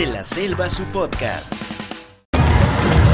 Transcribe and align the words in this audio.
De 0.00 0.06
la 0.06 0.24
Selva, 0.24 0.70
su 0.70 0.84
podcast. 0.84 1.52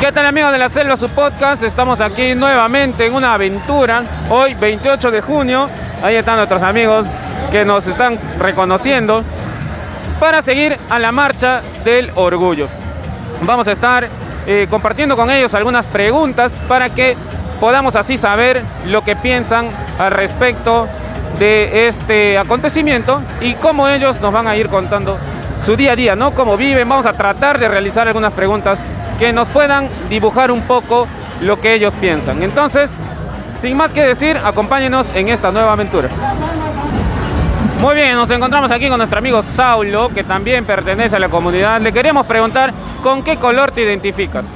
¿Qué 0.01 0.13
tal 0.13 0.25
amigos 0.25 0.53
de 0.53 0.59
la 0.59 0.69
Selva, 0.69 0.97
su 0.97 1.09
podcast? 1.09 1.65
Estamos 1.65 2.01
aquí 2.01 2.37
nuevamente 2.37 3.07
en 3.07 3.15
una 3.15 3.35
aventura. 3.35 4.05
Hoy, 4.31 4.55
28 4.55 5.11
de 5.11 5.21
junio. 5.21 5.69
Ahí 6.01 6.15
están 6.15 6.37
nuestros 6.37 6.63
amigos 6.63 7.05
que 7.51 7.65
nos 7.65 7.89
están 7.89 8.21
reconociendo 8.39 9.25
para 10.21 10.43
seguir 10.43 10.79
a 10.89 11.01
la 11.01 11.11
marcha 11.11 11.61
del 11.85 12.13
orgullo. 12.15 12.69
Vamos 13.43 13.67
a 13.67 13.73
estar 13.73 14.09
eh, 14.47 14.69
compartiendo 14.71 15.17
con 15.17 15.29
ellos 15.29 15.55
algunas 15.55 15.87
preguntas 15.87 16.53
para 16.69 16.91
que 16.91 17.17
podamos 17.59 17.97
así 17.97 18.17
saber 18.17 18.63
lo 18.87 19.03
que 19.03 19.17
piensan 19.17 19.71
al 19.99 20.13
respecto 20.13 20.87
de 21.41 21.89
este 21.89 22.39
acontecimiento 22.39 23.21
y 23.41 23.55
cómo 23.55 23.89
ellos 23.89 24.21
nos 24.21 24.33
van 24.33 24.47
a 24.47 24.55
ir 24.55 24.69
contando 24.69 25.19
su 25.67 25.75
día 25.75 25.93
a 25.93 25.97
día, 25.97 26.15
¿no? 26.15 26.33
Cómo 26.33 26.57
viven. 26.57 26.89
Vamos 26.89 27.07
a 27.07 27.13
tratar 27.13 27.59
de 27.59 27.67
realizar 27.67 28.07
algunas 28.07 28.33
preguntas 28.33 28.79
que 29.19 29.33
nos 29.33 29.49
puedan 29.49 29.89
dibujar 30.09 30.53
un 30.53 30.63
poco 30.63 31.09
lo 31.41 31.61
que 31.61 31.75
ellos 31.75 31.93
piensan. 32.01 32.41
Entonces, 32.45 32.89
sin 33.61 33.77
más 33.77 33.93
que 33.93 34.03
decir, 34.03 34.39
acompáñenos 34.39 35.11
en 35.17 35.29
esta 35.29 35.51
nueva 35.51 35.73
aventura. 35.73 36.09
Muy 37.81 37.97
bien, 37.97 38.15
nos 38.15 38.31
encontramos 38.31 38.71
aquí 38.71 38.89
con 38.89 38.99
nuestro 38.99 39.19
amigo 39.19 39.43
Saulo, 39.43 40.09
que 40.11 40.23
también 40.23 40.65
pertenece 40.65 41.17
a 41.17 41.19
la 41.19 41.29
comunidad. 41.29 41.81
Le 41.81 41.93
queríamos 41.93 42.27
preguntar, 42.27 42.73
¿con 43.03 43.25
qué 43.25 43.37
color 43.37 43.73
te 43.73 43.83
identificas? 43.83 44.47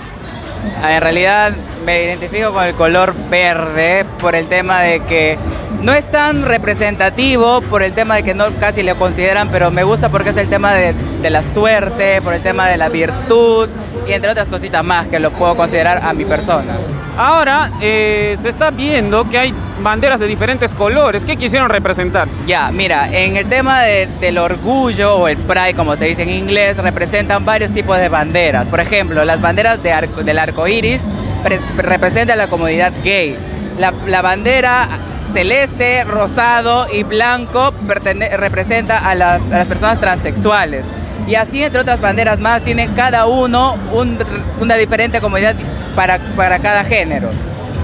En 0.83 1.01
realidad 1.01 1.53
me 1.85 2.05
identifico 2.05 2.53
con 2.53 2.65
el 2.65 2.75
color 2.75 3.15
verde 3.31 4.05
por 4.21 4.35
el 4.35 4.47
tema 4.47 4.81
de 4.81 5.01
que 5.01 5.39
no 5.83 5.93
es 5.93 6.11
tan 6.11 6.43
representativo 6.43 7.63
por 7.63 7.83
el 7.83 7.93
tema 7.93 8.17
de 8.17 8.23
que 8.23 8.35
no 8.35 8.51
casi 8.59 8.83
lo 8.83 8.97
consideran, 8.97 9.49
pero 9.49 9.71
me 9.71 9.83
gusta 9.83 10.09
porque 10.09 10.31
es 10.31 10.37
el 10.37 10.49
tema 10.49 10.75
de, 10.75 10.95
de 11.23 11.31
la 11.31 11.43
suerte, 11.43 12.21
por 12.23 12.35
el 12.35 12.43
tema 12.43 12.69
de 12.69 12.77
la 12.77 12.89
virtud 12.89 13.69
y 14.07 14.13
entre 14.13 14.31
otras 14.31 14.49
cositas 14.49 14.85
más 14.85 15.09
que 15.09 15.19
lo 15.19 15.31
puedo 15.31 15.57
considerar 15.57 16.01
a 16.03 16.13
mi 16.13 16.25
persona. 16.25 16.77
Ahora 17.23 17.71
eh, 17.83 18.39
se 18.41 18.49
está 18.49 18.71
viendo 18.71 19.29
que 19.29 19.37
hay 19.37 19.55
banderas 19.83 20.19
de 20.21 20.27
diferentes 20.27 20.75
colores. 20.75 21.23
¿Qué 21.27 21.37
quisieron 21.37 21.69
representar? 21.69 22.27
Ya, 22.47 22.71
mira, 22.73 23.11
en 23.13 23.37
el 23.37 23.45
tema 23.47 23.83
de- 23.83 24.09
del 24.23 24.39
orgullo 24.39 25.17
o 25.17 25.29
el 25.29 25.37
pride, 25.37 25.75
como 25.75 25.97
se 25.97 26.07
dice 26.07 26.23
en 26.23 26.31
inglés, 26.31 26.79
representan 26.79 27.45
varios 27.45 27.73
tipos 27.73 27.99
de 27.99 28.09
banderas. 28.09 28.69
Por 28.69 28.81
ejemplo, 28.81 29.23
las 29.27 29.43
banderas 29.43 29.83
del 29.83 30.39
arco 30.39 30.67
iris 30.67 31.03
pres- 31.45 31.61
representan 31.77 32.39
la 32.39 32.47
comunidad 32.47 32.91
gay. 33.05 33.37
La, 33.79 34.23
bandera 34.23 34.89
celeste, 35.35 36.05
rosado 36.05 36.87
y 36.91 37.03
blanco 37.03 37.75
representa 37.87 38.97
a, 38.97 39.11
a 39.11 39.15
las 39.15 39.67
personas 39.67 40.01
transexuales. 40.01 40.87
Y 41.31 41.37
así, 41.37 41.63
entre 41.63 41.81
otras 41.81 42.01
banderas 42.01 42.41
más, 42.41 42.61
tienen 42.63 42.93
cada 42.95 43.27
uno 43.27 43.77
un- 43.93 44.19
una 44.61 44.75
diferente 44.75 45.21
comunidad 45.21 45.55
para, 45.95 46.19
para 46.37 46.59
cada 46.59 46.83
género. 46.85 47.29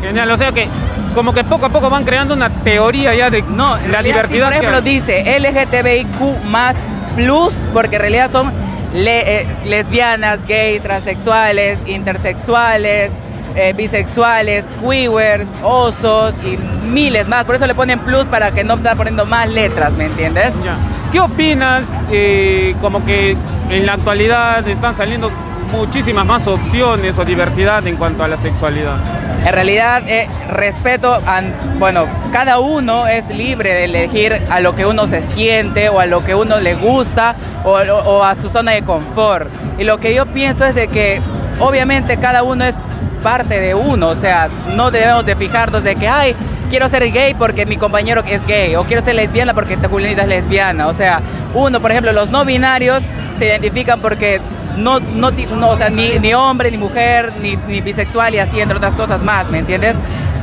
Genial, 0.02 0.30
o 0.30 0.36
sea 0.36 0.50
que 0.52 0.68
como 1.14 1.32
que 1.32 1.44
poco 1.44 1.66
a 1.66 1.68
poco 1.70 1.88
van 1.88 2.04
creando 2.04 2.34
una 2.34 2.50
teoría 2.50 3.14
ya 3.14 3.30
de 3.30 3.42
No, 3.42 3.76
la 3.76 3.82
realidad, 3.82 4.26
sí, 4.26 4.34
diversidad. 4.34 4.44
por 4.46 4.52
ejemplo, 4.54 4.80
dice 4.82 5.38
LGTBIQ 5.38 6.44
más 6.50 6.76
plus, 7.14 7.54
porque 7.72 7.96
en 7.96 8.02
realidad 8.02 8.30
son 8.32 8.52
le- 8.92 9.40
eh, 9.42 9.46
lesbianas, 9.64 10.44
gay, 10.46 10.80
transexuales, 10.80 11.78
intersexuales, 11.86 13.10
eh, 13.54 13.72
bisexuales, 13.76 14.64
queers, 14.82 15.46
osos 15.62 16.34
y 16.44 16.58
miles 16.88 17.26
más. 17.28 17.44
Por 17.44 17.54
eso 17.54 17.66
le 17.66 17.74
ponen 17.74 17.98
plus 18.00 18.24
para 18.26 18.50
que 18.50 18.64
no 18.64 18.74
estén 18.74 18.96
poniendo 18.96 19.24
más 19.24 19.48
letras, 19.48 19.92
¿me 19.92 20.06
entiendes? 20.06 20.52
Ya. 20.64 20.76
¿Qué 21.16 21.20
opinas? 21.20 21.84
eh, 22.12 22.76
como 22.82 23.02
que 23.02 23.34
en 23.70 23.86
la 23.86 23.94
actualidad 23.94 24.68
están 24.68 24.94
saliendo 24.94 25.30
muchísimas 25.72 26.26
más 26.26 26.46
opciones 26.46 27.18
o 27.18 27.24
diversidad 27.24 27.86
en 27.86 27.96
cuanto 27.96 28.22
a 28.22 28.28
la 28.28 28.36
sexualidad. 28.36 28.96
En 29.42 29.50
realidad, 29.50 30.02
eh, 30.06 30.28
respeto, 30.50 31.14
a, 31.14 31.40
bueno, 31.78 32.04
cada 32.32 32.58
uno 32.58 33.08
es 33.08 33.26
libre 33.30 33.72
de 33.72 33.84
elegir 33.84 34.42
a 34.50 34.60
lo 34.60 34.76
que 34.76 34.84
uno 34.84 35.06
se 35.06 35.22
siente 35.22 35.88
o 35.88 36.00
a 36.00 36.04
lo 36.04 36.22
que 36.22 36.34
uno 36.34 36.60
le 36.60 36.74
gusta 36.74 37.34
o, 37.64 37.70
o 37.70 38.22
a 38.22 38.34
su 38.34 38.50
zona 38.50 38.72
de 38.72 38.82
confort. 38.82 39.48
Y 39.78 39.84
lo 39.84 39.98
que 39.98 40.14
yo 40.14 40.26
pienso 40.26 40.66
es 40.66 40.74
de 40.74 40.86
que 40.86 41.22
obviamente 41.60 42.18
cada 42.18 42.42
uno 42.42 42.62
es 42.62 42.74
parte 43.22 43.58
de 43.58 43.74
uno, 43.74 44.08
o 44.08 44.14
sea, 44.14 44.50
no 44.76 44.90
debemos 44.90 45.24
de 45.24 45.34
fijarnos 45.34 45.82
de 45.82 45.96
que, 45.96 46.08
ay, 46.08 46.36
quiero 46.66 46.88
ser 46.88 47.10
gay 47.12 47.34
porque 47.34 47.66
mi 47.66 47.76
compañero 47.76 48.22
es 48.26 48.44
gay, 48.46 48.76
o 48.76 48.84
quiero 48.84 49.04
ser 49.04 49.14
lesbiana 49.14 49.54
porque 49.54 49.74
esta 49.74 49.88
Julianita 49.88 50.22
es 50.22 50.28
lesbiana. 50.28 50.86
O 50.88 50.92
sea, 50.92 51.20
uno, 51.54 51.80
por 51.80 51.90
ejemplo, 51.90 52.12
los 52.12 52.30
no 52.30 52.44
binarios 52.44 53.02
se 53.38 53.46
identifican 53.46 54.00
porque 54.00 54.40
no, 54.76 55.00
no, 55.00 55.30
no, 55.30 55.70
o 55.70 55.76
sea, 55.78 55.88
ni, 55.90 56.18
ni 56.18 56.34
hombre, 56.34 56.70
ni 56.70 56.78
mujer, 56.78 57.32
ni, 57.40 57.56
ni 57.68 57.80
bisexual 57.80 58.34
y 58.34 58.38
así, 58.38 58.60
entre 58.60 58.76
otras 58.76 58.94
cosas 58.94 59.22
más, 59.22 59.50
¿me 59.50 59.58
entiendes? 59.58 59.96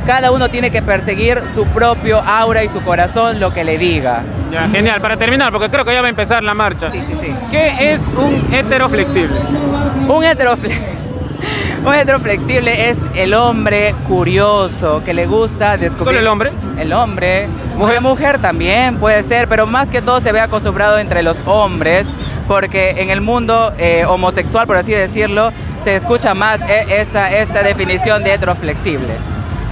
Cada 0.06 0.32
uno 0.32 0.50
tiene 0.50 0.70
que 0.70 0.82
perseguir 0.82 1.40
su 1.54 1.64
propio 1.66 2.20
aura 2.20 2.62
y 2.62 2.68
su 2.68 2.82
corazón, 2.82 3.40
lo 3.40 3.54
que 3.54 3.64
le 3.64 3.78
diga. 3.78 4.22
Ya, 4.52 4.68
genial. 4.68 5.00
Para 5.00 5.16
terminar, 5.16 5.50
porque 5.50 5.70
creo 5.70 5.84
que 5.84 5.94
ya 5.94 6.02
va 6.02 6.08
a 6.08 6.10
empezar 6.10 6.42
la 6.42 6.52
marcha. 6.52 6.90
Sí, 6.90 7.00
sí, 7.08 7.14
sí. 7.22 7.34
¿Qué 7.50 7.92
es 7.94 8.00
un 8.16 8.54
hetero 8.54 8.88
flexible? 8.90 9.34
Un 10.06 10.24
heterofle- 10.24 10.76
un 11.84 11.94
heteroflexible 11.94 12.90
es 12.90 12.98
el 13.14 13.34
hombre 13.34 13.94
curioso 14.08 15.02
que 15.04 15.14
le 15.14 15.26
gusta 15.26 15.76
descubrir. 15.76 16.06
¿Solo 16.06 16.18
el 16.20 16.26
hombre? 16.26 16.52
El 16.78 16.92
hombre. 16.92 17.46
¿Mujer? 17.76 18.00
Mujer, 18.00 18.00
mujer 18.00 18.38
también 18.38 18.96
puede 18.96 19.22
ser, 19.22 19.48
pero 19.48 19.66
más 19.66 19.90
que 19.90 20.00
todo 20.00 20.20
se 20.20 20.32
ve 20.32 20.40
acostumbrado 20.40 20.98
entre 20.98 21.22
los 21.22 21.42
hombres, 21.46 22.06
porque 22.48 22.90
en 22.98 23.10
el 23.10 23.20
mundo 23.20 23.72
eh, 23.78 24.04
homosexual, 24.06 24.66
por 24.66 24.76
así 24.76 24.92
decirlo, 24.92 25.52
se 25.82 25.96
escucha 25.96 26.34
más 26.34 26.60
eh, 26.62 26.86
esta, 27.00 27.36
esta 27.36 27.62
definición 27.62 28.22
de 28.24 28.34
heteroflexible. 28.34 29.14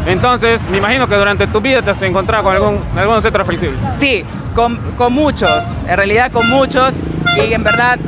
Entonces, 0.06 0.60
me 0.71 0.78
imagino 0.78 1.06
que 1.06 1.15
durante 1.15 1.47
tu 1.47 1.60
vida 1.60 1.81
te 1.81 1.91
has 1.91 2.03
encontrado 2.03 2.44
con 2.44 2.54
algún, 2.54 2.81
algunos 2.97 3.25
heteroflexibles. 3.25 3.78
Sí, 3.99 4.25
con, 4.54 4.77
con 4.97 5.12
muchos, 5.12 5.62
en 5.89 5.97
realidad 5.97 6.31
con 6.33 6.49
muchos, 6.50 6.93
y 7.37 7.53
en 7.53 7.62
verdad 7.62 7.99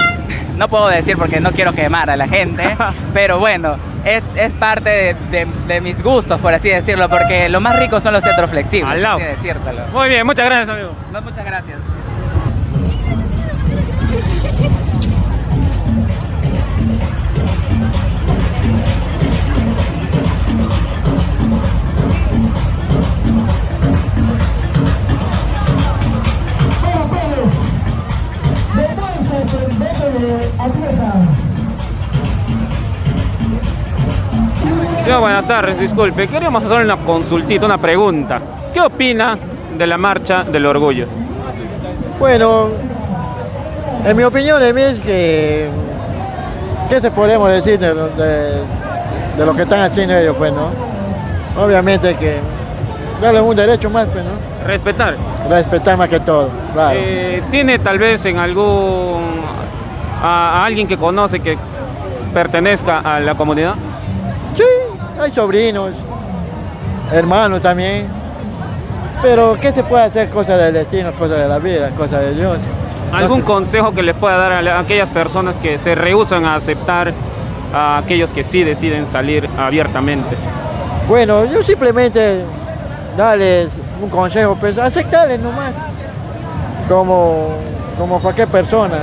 no 0.56 0.69
puedo 0.69 0.88
decir 0.88 1.16
porque 1.16 1.41
no 1.41 1.50
quiero 1.53 1.72
quemar 1.72 2.10
a 2.10 2.16
la 2.16 2.28
gente, 2.28 2.76
pero 3.15 3.38
bueno, 3.38 3.76
es, 4.04 4.22
es 4.37 4.53
parte 4.53 4.88
de, 4.91 5.15
de- 5.31 5.47
de 5.66 5.81
mis 5.81 6.03
gustos, 6.03 6.41
por 6.41 6.53
así 6.54 6.69
decirlo, 6.69 7.09
porque 7.09 7.48
lo 7.48 7.60
más 7.60 7.78
rico 7.78 8.00
son 8.00 8.12
los 8.12 8.25
heteroflexibles, 8.25 8.91
Al 8.92 9.03
lado. 9.03 9.16
así 9.16 9.25
decírtelo. 9.26 9.82
Muy 9.92 10.09
bien, 10.09 10.26
muchas 10.26 10.44
gracias, 10.47 10.69
amigo. 10.69 10.91
No, 11.12 11.22
muchas 11.22 11.44
gracias. 11.44 11.78
Señor, 35.15 35.29
buenas 35.31 35.47
tardes, 35.47 35.79
disculpe. 35.79 36.27
Queríamos 36.27 36.65
hacerle 36.65 36.87
una 36.93 36.97
consultita, 36.97 37.67
una 37.67 37.79
pregunta. 37.79 38.41
¿Qué 38.73 38.81
opina 38.81 39.39
de 39.79 39.87
la 39.87 39.97
marcha 39.97 40.43
del 40.43 40.67
orgullo? 40.67 41.07
Bueno, 42.19 42.67
en 44.05 44.17
mi 44.17 44.25
opinión 44.25 44.61
es 44.61 44.99
que, 44.99 45.69
¿qué 46.91 47.01
te 47.01 47.13
podemos 47.13 47.49
decir 47.49 47.79
de, 47.79 47.95
lo- 47.95 48.09
de- 48.09 48.63
de 49.39 49.47
lo 49.47 49.55
que 49.55 49.63
están 49.63 49.83
haciendo 49.83 50.17
ellos, 50.17 50.35
pues, 50.37 50.53
no? 50.53 50.71
Obviamente 51.63 52.17
que 52.17 52.39
darles 53.22 53.43
un 53.43 53.55
derecho 53.55 53.89
más, 53.91 54.07
pues, 54.07 54.25
¿no? 54.25 54.67
Respetar. 54.67 55.15
Respetar 55.49 55.97
más 55.97 56.09
que 56.09 56.19
todo, 56.19 56.49
claro. 56.72 56.99
Eh, 57.01 57.41
¿Tiene 57.53 57.78
tal 57.78 58.01
vez 58.01 58.25
en 58.27 58.39
algún... 58.39 59.22
A, 60.21 60.63
a 60.63 60.65
alguien 60.65 60.89
que 60.89 60.97
conoce 60.97 61.39
que 61.39 61.57
pertenezca 62.33 62.99
a 62.99 63.21
la 63.21 63.37
comunidad? 63.37 63.75
Hay 65.24 65.32
sobrinos, 65.32 65.92
hermanos 67.10 67.62
también. 67.62 68.06
Pero, 69.22 69.56
¿qué 69.59 69.72
se 69.72 69.82
puede 69.82 70.04
hacer? 70.04 70.28
Cosas 70.28 70.60
del 70.60 70.74
destino, 70.74 71.12
cosas 71.12 71.38
de 71.38 71.48
la 71.48 71.59
vida, 71.59 71.88
cosas 71.97 72.21
de 72.21 72.34
Dios. 72.34 72.59
¿Algún 73.10 73.38
No 73.41 73.44
sé. 73.47 73.50
consejo 73.53 73.92
que 73.92 74.03
les 74.03 74.15
pueda 74.16 74.36
dar 74.36 74.53
a 74.53 74.60
la- 74.60 74.76
a 74.76 74.80
aquellas 74.80 75.09
personas 75.09 75.56
que 75.56 75.78
se 75.78 75.94
rehusan 75.94 76.44
a 76.44 76.56
aceptar 76.56 77.15
a 77.72 77.97
aquellos 77.98 78.34
que 78.34 78.44
sí 78.44 78.62
deciden 78.65 79.06
salir 79.06 79.48
abiertamente? 79.59 80.36
Bueno, 81.09 81.47
yo 81.47 81.62
simplemente 81.65 82.41
darles 83.16 83.78
un 84.03 84.10
consejo, 84.10 84.56
pues 84.60 84.76
aceptarles 84.76 85.41
nomás, 85.41 85.72
como, 86.88 87.48
como 87.98 88.21
cualquier 88.21 88.48
persona, 88.48 88.98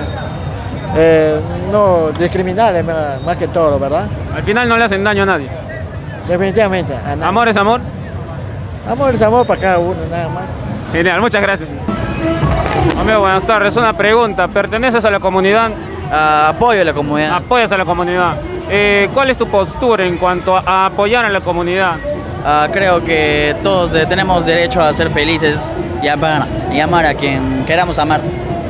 Eh, 0.94 1.40
no 1.72 2.10
discriminarles 2.20 2.84
más 2.84 3.38
que 3.38 3.48
todo, 3.48 3.80
¿verdad? 3.80 4.04
Al 4.36 4.44
final 4.44 4.68
no 4.68 4.76
le 4.78 4.84
hacen 4.84 5.02
daño 5.06 5.24
a 5.24 5.26
nadie. 5.26 5.48
Definitivamente. 6.28 6.94
Amor 7.24 7.48
es 7.50 7.58
amor. 7.58 7.82
Amor 8.90 9.14
es 9.16 9.22
amor 9.22 9.46
para 9.46 9.62
cada 9.62 9.80
uno, 9.80 9.96
nada 10.10 10.30
más. 10.30 10.46
Genial, 10.92 11.22
muchas 11.22 11.42
gracias. 11.42 11.70
Amigo, 13.00 13.20
buenas 13.20 13.44
tardes. 13.44 13.76
Una 13.78 13.94
pregunta. 13.94 14.48
¿Perteneces 14.48 15.04
a 15.06 15.12
la 15.12 15.20
comunidad 15.20 15.72
Ah, 16.14 16.50
apoyo 16.50 16.82
a 16.82 16.84
la 16.84 16.94
comunidad. 16.94 17.36
Apoyas 17.36 17.72
a 17.72 17.78
la 17.78 17.86
comunidad. 17.86 18.34
Eh, 18.70 19.10
¿Cuál 19.14 19.30
es 19.30 19.38
tu 19.38 19.48
postura 19.48 20.06
en 20.06 20.18
cuanto 20.18 20.58
a 20.58 20.88
apoyar 20.88 21.24
a 21.24 21.30
la 21.30 21.40
comunidad? 21.40 21.94
Ah, 22.46 22.68
creo 22.72 23.02
que 23.02 23.56
todos 23.64 23.94
eh, 23.94 24.06
tenemos 24.10 24.46
derecho 24.46 24.82
a 24.82 24.94
ser 24.94 25.10
felices 25.10 25.74
y 26.04 26.10
amar, 26.10 26.46
y 26.74 26.82
amar 26.82 27.06
a 27.06 27.14
quien 27.14 27.64
queramos 27.66 27.98
amar. 27.98 28.20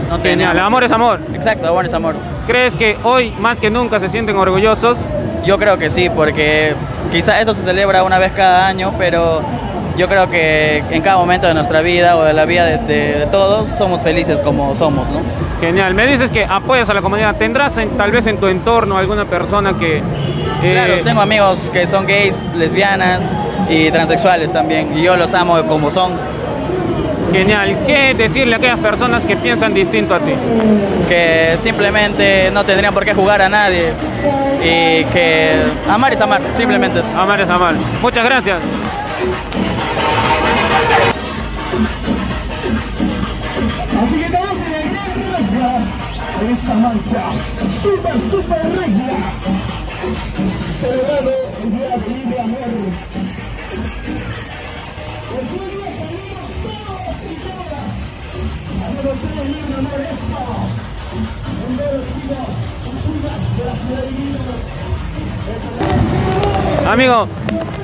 No 0.07 0.19
Genial, 0.21 0.59
amor 0.59 0.83
es 0.83 0.92
amor. 0.92 1.19
Exacto, 1.33 1.68
amor 1.68 1.86
es 1.86 1.94
amor. 1.95 2.15
¿Crees 2.45 2.75
que 2.75 2.95
hoy 3.03 3.31
más 3.39 3.59
que 3.59 3.71
nunca 3.71 4.00
se 4.00 4.07
sienten 4.07 4.36
orgullosos? 4.36 5.00
Yo 5.44 5.57
creo 5.57 5.80
que 5.80 5.89
sí, 5.89 6.12
porque 6.12 6.75
quizá 7.12 7.40
esto 7.40 7.54
se 7.54 7.63
celebra 7.63 8.04
una 8.04 8.18
vez 8.19 8.31
cada 8.31 8.68
año, 8.68 8.94
pero 8.98 9.42
yo 9.98 10.08
creo 10.08 10.30
que 10.30 10.84
en 10.90 11.02
cada 11.02 11.18
momento 11.18 11.48
de 11.48 11.54
nuestra 11.54 11.81
vida 11.81 12.16
o 12.18 12.24
de 12.24 12.34
la 12.34 12.46
vida 12.46 12.66
de, 12.66 12.78
de- 12.78 13.19
de 13.19 13.25
todos 13.28 13.69
somos 13.69 14.02
felices 14.02 14.42
como 14.42 14.74
somos, 14.75 15.10
¿no? 15.12 15.19
Genial. 15.60 15.94
Me 15.94 16.08
dices 16.08 16.30
que 16.31 16.46
apoyas 16.46 16.90
a 16.90 16.94
la 16.94 17.02
comunidad. 17.02 17.36
¿Tendrás 17.36 17.78
en- 17.78 17.90
tal 17.98 18.12
vez 18.12 18.25
en 18.25 18.38
tu 18.38 18.48
entorno 18.48 18.98
alguna 18.98 19.25
persona 19.25 19.78
que... 19.78 19.98
eh, 19.98 20.72
Claro, 20.72 20.94
tengo 21.04 21.22
amigos 21.22 21.69
que 21.72 21.86
son 21.88 22.08
gays, 22.08 22.44
lesbianas 22.56 23.31
y 23.69 23.92
transexuales 23.92 24.52
también, 24.52 24.98
y 24.98 25.04
yo 25.04 25.16
los 25.18 25.34
amo 25.34 25.62
como 25.68 25.92
son, 25.92 26.12
Genial. 27.31 27.78
¿Qué 27.88 28.13
decirle 28.13 28.56
a 28.56 28.57
aquellas 28.57 28.80
personas 28.80 29.25
que 29.25 29.38
piensan 29.38 29.74
distinto 29.74 30.16
a 30.16 30.19
ti? 30.19 30.33
que 31.12 31.57
simplemente 31.57 32.50
no 32.54 32.63
tendrían 32.63 32.94
por 32.94 33.04
qué 33.04 33.13
jugar 33.13 33.42
a 33.42 33.50
nadie 33.50 33.92
y 34.63 35.04
que 35.12 35.51
amar 35.89 36.13
es 36.13 36.22
amar, 36.22 36.42
simplemente 36.56 37.01
es. 37.01 37.13
Amar 37.13 37.42
es 37.42 37.50
amar. 37.50 37.75
Muchas 38.01 38.24
gracias. 38.24 38.60
Así 44.01 44.16
que 44.16 44.25
estamos 44.25 44.57
en 44.57 44.74
el 44.74 44.89
gran 44.89 45.13
regla, 45.34 45.80
en 46.42 46.54
esta 46.54 46.74
marcha 46.75 47.24
super, 47.84 48.13
super 48.31 48.63
regla, 48.80 49.13
celebrado 50.80 51.31
el 51.62 51.72
Día 51.72 51.89
del 51.89 52.01
libre 59.22 59.82
chicos, 62.22 62.48
de 63.58 63.66
la 63.66 63.76
ciudad 63.76 64.04
de. 66.84 66.90
Amigo, 66.90 67.28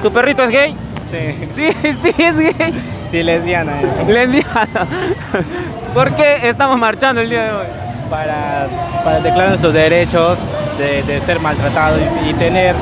¿tu 0.01 0.11
perrito 0.11 0.43
es 0.43 0.49
gay? 0.49 0.75
Sí, 1.11 1.47
Sí, 1.55 1.69
sí, 2.03 2.13
es 2.17 2.37
gay. 2.37 2.83
sí, 3.11 3.23
lesbiana 3.23 3.81
es. 3.81 4.07
Lesbiana. 4.07 4.87
¿Por 5.93 6.11
qué 6.15 6.39
estamos 6.49 6.77
marchando 6.77 7.21
el 7.21 7.29
día 7.29 7.43
de 7.45 7.51
hoy? 7.51 7.67
Para, 8.09 8.67
para 9.03 9.19
declarar 9.19 9.49
nuestros 9.49 9.73
derechos 9.73 10.39
de, 10.77 11.03
de 11.03 11.19
ser 11.21 11.39
maltratados 11.39 11.99
y, 12.25 12.29
y 12.29 12.33
tener 12.33 12.75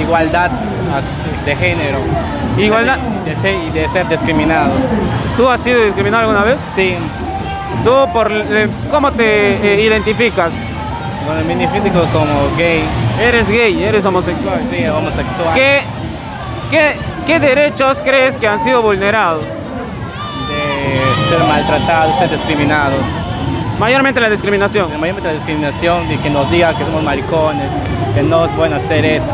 igualdad 0.00 0.50
de 1.44 1.56
género. 1.56 1.98
Igualdad. 2.58 2.98
De 3.24 3.36
ser, 3.36 3.54
y 3.54 3.70
de 3.70 3.88
ser 3.88 4.08
discriminados. 4.08 4.80
¿Tú 5.36 5.48
has 5.48 5.60
sido 5.60 5.82
discriminado 5.84 6.24
alguna 6.28 6.44
vez? 6.44 6.56
Sí, 6.74 6.94
¿Tú 7.84 8.12
por 8.12 8.30
eh, 8.32 8.68
cómo 8.90 9.10
te 9.12 9.54
eh, 9.74 9.82
identificas? 9.84 10.52
bueno, 11.26 11.42
me 11.46 11.54
identifico 11.54 12.00
como 12.12 12.56
gay, 12.56 12.82
Eres 13.20 13.48
gay, 13.48 13.82
eres 13.84 14.04
homosexual. 14.06 14.60
sí, 14.70 14.86
homosexual. 14.86 15.54
¿Qué, 15.54 15.80
qué, 16.70 16.92
qué 17.26 17.38
derechos 17.38 17.98
crees 18.02 18.36
que 18.38 18.48
han 18.48 18.62
sido 18.64 18.80
vulnerados? 18.82 19.42
De 19.42 21.28
ser 21.36 21.46
maltratados, 21.46 22.18
ser 22.18 22.30
discriminados. 22.30 23.00
Mayormente 23.78 24.20
la 24.20 24.30
discriminación. 24.30 24.88
Mayormente 24.98 25.28
la 25.28 25.34
discriminación 25.34 26.08
de 26.08 26.16
que 26.18 26.30
nos 26.30 26.50
diga 26.50 26.74
que 26.74 26.84
somos 26.84 27.02
maricones, 27.02 27.66
que 28.14 28.22
no 28.22 28.44
es 28.46 28.56
bueno 28.56 28.76
hacer 28.76 29.04
eso. 29.04 29.26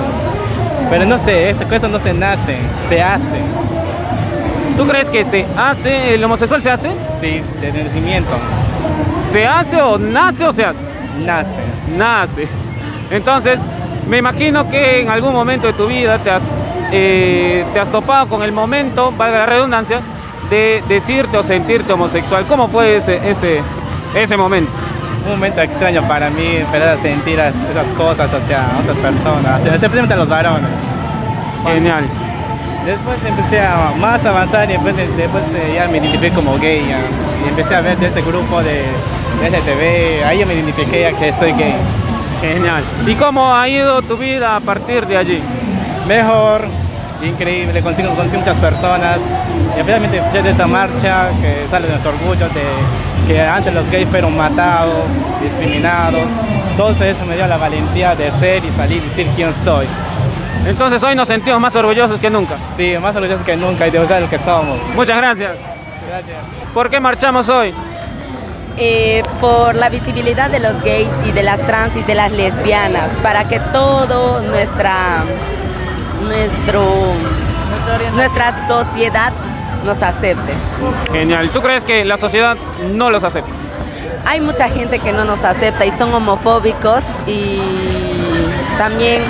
Pero 0.91 1.07
no 1.07 1.17
sé, 1.19 1.51
esto, 1.51 1.65
eso 1.73 1.89
no 1.89 1.99
se 2.01 2.13
nace, 2.13 2.59
se 2.89 3.03
hace. 3.03 3.41
¿Tú 4.77 4.87
crees 4.87 5.09
que 5.09 5.25
se 5.25 5.47
hace, 5.57 6.15
el 6.15 6.25
homosexual 6.25 6.61
se 6.63 6.71
hace? 6.71 6.91
Sí, 7.21 7.41
de 7.61 7.85
nacimiento. 7.85 8.31
¿Se 9.33 9.47
hace 9.47 9.81
o 9.81 9.99
nace 9.99 10.45
o 10.47 10.53
se 10.53 10.65
hace? 10.65 10.79
Nace. 11.25 11.49
Nace. 11.97 12.49
Entonces, 13.11 13.59
me 14.09 14.19
imagino 14.19 14.69
que 14.69 15.01
en 15.01 15.11
algún 15.11 15.33
momento 15.33 15.67
de 15.69 15.73
tu 15.75 15.87
vida 15.87 16.19
te 16.19 16.31
has, 16.31 16.43
eh, 16.93 17.65
te 17.73 17.81
has 17.81 17.89
topado 17.89 18.29
con 18.29 18.43
el 18.43 18.53
momento, 18.53 19.13
valga 19.17 19.39
la 19.41 19.47
redundancia, 19.47 20.01
de 20.51 20.83
decirte 20.89 21.37
o 21.39 21.43
sentirte 21.43 21.93
homosexual. 21.93 22.45
¿Cómo 22.49 22.69
fue 22.69 22.97
ese, 22.97 23.21
ese, 23.31 23.61
ese 24.15 24.37
momento? 24.37 24.71
un 25.25 25.31
momento 25.31 25.63
extraño 25.63 26.03
para 26.07 26.29
mí 26.29 26.57
empezar 26.57 26.83
a 26.87 26.97
sentir 26.99 27.41
as- 27.41 27.55
esas 27.71 27.87
cosas 27.97 28.29
hacia 28.31 28.59
otras 28.79 28.97
personas, 28.99 29.59
especialmente 29.65 30.13
a 30.13 30.17
los 30.19 30.29
varones. 30.29 30.69
Genial. 31.67 32.05
Después 32.85 33.17
empecé 33.27 33.61
a 33.61 33.93
más 33.99 34.23
avanzar 34.25 34.69
y 34.69 34.75
después, 34.75 34.95
después 34.97 35.43
eh, 35.55 35.73
ya 35.77 35.89
me 35.89 35.99
identifiqué 35.99 36.31
como 36.35 36.59
gay 36.59 36.83
ya. 36.87 36.99
y 37.45 37.49
empecé 37.49 37.75
a 37.75 37.81
ver 37.81 37.97
de 37.99 38.09
este 38.09 38.21
grupo 38.21 38.63
de, 38.63 38.83
de 39.41 39.59
STV, 39.59 40.27
ahí 40.27 40.41
yo 40.41 40.47
me 40.47 40.55
identifiqué 40.55 41.01
ya 41.01 41.13
que 41.13 41.33
soy 41.33 41.53
gay. 41.53 41.75
Genial. 42.43 42.83
¿Y 43.07 43.15
cómo 43.15 43.55
ha 43.55 43.67
ido 43.69 44.03
tu 44.03 44.19
vida 44.19 44.57
a 44.57 44.61
partir 44.61 45.07
de 45.07 45.17
allí? 45.17 45.41
Mejor, 46.07 46.67
increíble, 47.23 47.81
consigo, 47.81 48.15
conocí 48.15 48.37
muchas 48.37 48.59
personas, 48.59 49.19
y 49.75 49.79
especialmente 49.79 50.21
desde 50.33 50.51
esta 50.51 50.67
marcha 50.67 51.31
que 51.41 51.67
sale 51.71 51.87
de 51.87 51.93
nuestro 51.93 52.13
orgullo 52.13 52.47
de 52.51 53.27
que 53.27 53.41
antes 53.41 53.73
los 53.73 53.91
gays 53.91 54.07
fueron 54.09 54.37
matados, 54.37 55.07
discriminados, 55.43 56.25
todo 56.77 56.91
eso 56.91 57.25
me 57.27 57.37
dio 57.37 57.47
la 57.47 57.57
valentía 57.57 58.15
de 58.15 58.31
ser 58.41 58.63
y 58.63 58.71
salir 58.77 59.03
y 59.03 59.09
decir 59.09 59.27
quién 59.35 59.55
soy. 59.65 59.87
Entonces 60.67 61.03
hoy 61.03 61.15
nos 61.15 61.29
sentimos 61.29 61.61
más 61.61 61.75
orgullosos 61.77 62.19
que 62.21 62.31
nunca. 62.31 62.57
Sí, 62.77 62.95
más 63.01 63.15
orgullosos 63.15 63.45
que 63.45 63.57
nunca 63.57 63.87
y 63.87 63.91
de 63.91 63.99
verdad 63.99 64.21
lo 64.21 64.31
que 64.31 64.39
somos. 64.39 64.79
Muchas 64.95 65.17
gracias. 65.19 65.53
Gracias. 66.09 66.37
¿Por 66.73 66.91
qué 66.91 67.01
marchamos 67.01 67.49
hoy? 67.49 67.75
eh, 68.77 69.23
por 69.41 69.75
la 69.77 69.89
visibilidad 69.89 70.51
de 70.51 70.59
los 70.59 70.83
gays 70.83 71.09
y 71.27 71.33
de 71.33 71.43
las 71.43 71.61
trans 71.67 71.97
y 71.97 72.03
de 72.03 72.15
las 72.15 72.33
lesbianas, 72.33 73.11
para 73.23 73.47
que 73.49 73.61
todo 73.61 74.41
nuestra 74.43 75.23
nuestro 76.23 76.85
nuestra 78.15 78.67
sociedad 78.67 79.33
nos 79.85 80.03
acepte. 80.03 80.53
Genial. 81.13 81.51
¿Tú 81.51 81.61
crees 81.61 81.85
que 81.85 82.05
la 82.05 82.17
sociedad 82.17 82.57
no 82.93 83.11
los 83.11 83.23
acepta? 83.23 83.51
Hay 84.27 84.41
mucha 84.41 84.69
gente 84.69 84.99
que 84.99 85.13
no 85.13 85.25
nos 85.25 85.45
acepta 85.45 85.85
y 85.85 85.91
son 85.93 86.13
homofóbicos 86.15 87.03
y 87.27 87.61
también 88.79 89.23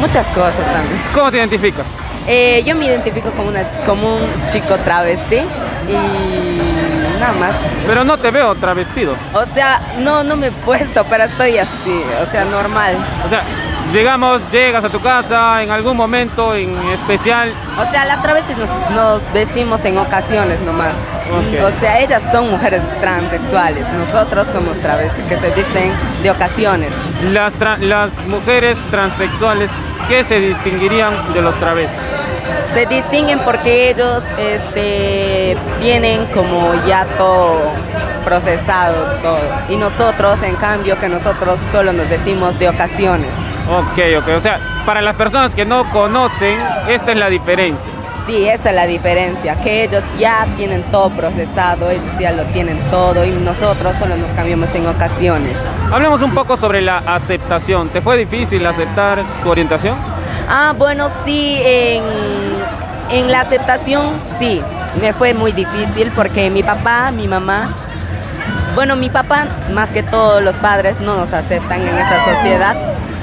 muchas 0.00 0.26
cosas 0.28 0.64
también. 0.72 1.00
¿Cómo 1.14 1.30
te 1.30 1.38
identificas? 1.38 1.86
Eh, 2.26 2.62
yo 2.66 2.74
me 2.74 2.86
identifico 2.86 3.30
como, 3.30 3.48
una, 3.48 3.62
como 3.86 4.16
un 4.16 4.46
chico 4.50 4.76
travesti 4.84 5.36
y 5.36 7.18
nada 7.18 7.32
más. 7.32 7.54
Pero 7.86 8.04
no 8.04 8.18
te 8.18 8.30
veo 8.30 8.54
travestido. 8.54 9.14
O 9.32 9.44
sea, 9.54 9.80
no, 10.00 10.22
no 10.22 10.36
me 10.36 10.48
he 10.48 10.50
puesto, 10.50 11.04
pero 11.08 11.24
estoy 11.24 11.58
así, 11.58 12.02
o 12.26 12.30
sea, 12.30 12.44
normal. 12.44 12.96
O 13.24 13.28
sea, 13.30 13.42
digamos, 13.92 14.40
llegas 14.52 14.84
a 14.84 14.88
tu 14.88 15.00
casa 15.00 15.62
en 15.62 15.70
algún 15.70 15.96
momento 15.96 16.54
en 16.54 16.76
especial. 16.90 17.52
O 17.78 17.90
sea, 17.90 18.04
las 18.04 18.22
travestis 18.22 18.56
nos, 18.58 18.68
nos 18.90 19.32
vestimos 19.32 19.84
en 19.84 19.98
ocasiones 19.98 20.60
nomás. 20.60 20.92
Ok. 21.30 21.64
O 21.64 21.80
sea, 21.80 22.00
ellas 22.00 22.22
son 22.32 22.50
mujeres 22.50 22.82
transexuales, 23.00 23.84
nosotros 23.92 24.46
somos 24.52 24.78
travestis 24.80 25.24
que 25.24 25.38
se 25.38 25.50
visten 25.50 25.92
de 26.22 26.30
ocasiones. 26.30 26.90
Las, 27.32 27.52
las 27.80 28.10
mujeres 28.26 28.78
transexuales, 28.90 29.70
¿qué 30.08 30.24
se 30.24 30.40
distinguirían 30.40 31.12
de 31.34 31.42
los 31.42 31.54
travestis? 31.56 31.98
Se 32.72 32.86
distinguen 32.86 33.38
porque 33.40 33.90
ellos 33.90 34.22
este, 34.38 35.56
tienen 35.80 36.24
como 36.26 36.74
ya 36.86 37.04
todo 37.16 37.72
procesado, 38.24 39.06
todo. 39.22 39.40
Y 39.68 39.76
nosotros, 39.76 40.42
en 40.42 40.54
cambio, 40.56 40.98
que 40.98 41.08
nosotros 41.08 41.58
solo 41.72 41.92
nos 41.92 42.08
vestimos 42.08 42.58
de 42.58 42.68
ocasiones. 42.68 43.30
Ok, 43.70 43.98
ok. 44.18 44.28
O 44.36 44.40
sea, 44.40 44.58
para 44.86 45.02
las 45.02 45.16
personas 45.16 45.54
que 45.54 45.64
no 45.64 45.84
conocen, 45.90 46.58
esta 46.88 47.12
es 47.12 47.18
la 47.18 47.28
diferencia. 47.28 47.90
Sí, 48.26 48.46
esa 48.46 48.70
es 48.70 48.76
la 48.76 48.86
diferencia, 48.86 49.54
que 49.62 49.84
ellos 49.84 50.04
ya 50.18 50.46
tienen 50.58 50.82
todo 50.90 51.08
procesado, 51.08 51.88
ellos 51.90 52.04
ya 52.20 52.30
lo 52.32 52.42
tienen 52.44 52.78
todo 52.90 53.24
y 53.24 53.30
nosotros 53.30 53.96
solo 53.98 54.16
nos 54.16 54.28
cambiamos 54.32 54.74
en 54.74 54.86
ocasiones. 54.86 55.52
Hablemos 55.90 56.20
un 56.20 56.34
poco 56.34 56.58
sobre 56.58 56.82
la 56.82 56.98
aceptación. 56.98 57.88
¿Te 57.88 58.02
fue 58.02 58.18
difícil 58.18 58.66
aceptar 58.66 59.22
tu 59.42 59.50
orientación? 59.50 59.96
Ah, 60.46 60.74
bueno, 60.76 61.08
sí, 61.24 61.58
en, 61.64 62.02
en 63.10 63.32
la 63.32 63.40
aceptación 63.40 64.02
sí, 64.38 64.62
me 65.00 65.14
fue 65.14 65.32
muy 65.32 65.52
difícil 65.52 66.12
porque 66.14 66.50
mi 66.50 66.62
papá, 66.62 67.10
mi 67.10 67.26
mamá, 67.26 67.70
bueno, 68.74 68.94
mi 68.94 69.08
papá, 69.08 69.46
más 69.72 69.88
que 69.88 70.02
todos 70.02 70.42
los 70.42 70.54
padres, 70.56 71.00
no 71.00 71.16
nos 71.16 71.32
aceptan 71.32 71.80
en 71.80 71.96
esta 71.96 72.24
sociedad, 72.26 72.76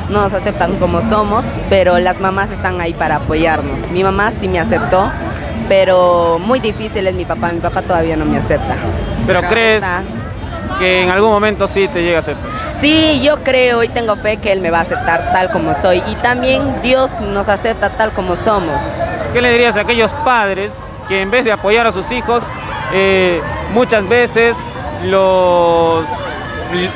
no 0.10 0.22
nos 0.22 0.34
aceptan 0.34 0.76
como 0.78 1.02
somos, 1.10 1.44
pero 1.70 1.98
las 2.00 2.20
mamás 2.20 2.52
están 2.52 2.80
ahí 2.82 2.94
para 2.94 3.18
apoyarnos. 3.18 3.80
Mi 3.92 4.04
mamá 4.04 4.32
sí 4.40 4.48
me 4.48 4.60
aceptó, 4.60 5.10
pero 5.68 6.40
muy 6.40 6.60
difícil 6.60 7.08
es 7.08 7.16
mi 7.16 7.26
papá, 7.26 7.50
mi 7.52 7.60
papá 7.60 7.82
todavía 7.82 8.16
no 8.16 8.26
me 8.26 8.38
acepta. 8.38 8.76
Pero 9.26 9.42
crees 9.42 9.84
que 10.80 11.04
en 11.04 11.10
algún 11.10 11.32
momento 11.32 11.68
sí 11.68 11.88
te 11.88 12.04
llega 12.04 12.18
a 12.18 12.20
aceptar. 12.20 12.52
Sí, 12.82 13.22
yo 13.24 13.38
creo 13.44 13.82
y 13.84 13.88
tengo 13.90 14.16
fe 14.16 14.38
que 14.38 14.52
Él 14.52 14.62
me 14.62 14.70
va 14.70 14.80
a 14.80 14.82
aceptar 14.82 15.32
tal 15.32 15.50
como 15.50 15.74
soy. 15.76 16.04
Y 16.08 16.16
también 16.18 16.62
Dios 16.84 17.10
nos 17.22 17.48
acepta 17.48 17.90
tal 17.92 18.12
como 18.12 18.36
somos. 18.36 18.76
¿Qué 19.34 19.42
le 19.42 19.52
dirías 19.52 19.76
a 19.78 19.82
aquellos 19.82 20.12
padres 20.24 20.72
que 21.08 21.22
en 21.22 21.32
vez 21.32 21.46
de 21.46 21.52
apoyar 21.52 21.88
a 21.88 21.92
sus 21.92 22.12
hijos, 22.12 22.44
eh, 22.94 23.42
muchas 23.74 24.08
veces 24.08 24.56
los, 25.04 26.04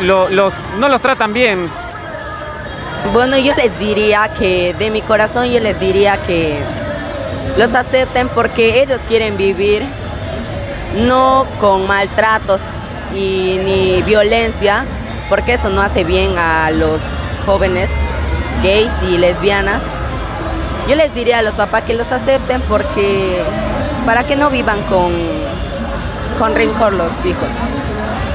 lo- 0.02 0.30
los- 0.30 0.54
no 0.78 0.90
los 0.90 1.02
tratan 1.02 1.34
bien? 1.34 1.70
Bueno, 3.14 3.38
yo 3.38 3.56
les 3.56 3.78
diría 3.80 4.30
que 4.38 4.74
de 4.78 4.92
mi 4.92 5.02
corazón 5.02 5.50
yo 5.50 5.60
les 5.60 5.80
diría 5.80 6.18
que 6.28 6.60
los 7.58 7.74
acepten 7.74 8.30
porque 8.30 8.82
ellos 8.82 9.00
quieren 9.08 9.36
vivir 9.38 9.84
no 11.08 11.46
con 11.60 11.88
maltratos 11.88 12.62
y 13.14 13.60
ni 13.64 14.02
violencia, 14.04 14.86
porque 15.30 15.54
eso 15.54 15.70
no 15.70 15.82
hace 15.82 16.04
bien 16.04 16.38
a 16.38 16.72
los 16.72 17.00
jóvenes 17.46 17.90
gays 18.62 18.92
y 19.10 19.18
lesbianas. 19.18 19.82
Yo 20.88 20.96
les 20.96 21.14
diría 21.14 21.40
a 21.40 21.42
los 21.42 21.54
papás 21.54 21.84
que 21.84 21.94
los 21.94 22.12
acepten 22.12 22.62
porque 22.62 23.42
para 24.06 24.24
que 24.24 24.36
no 24.36 24.50
vivan 24.50 24.82
con, 24.84 25.12
con 26.38 26.56
rencor 26.56 26.94
los 26.94 27.12
hijos 27.26 27.50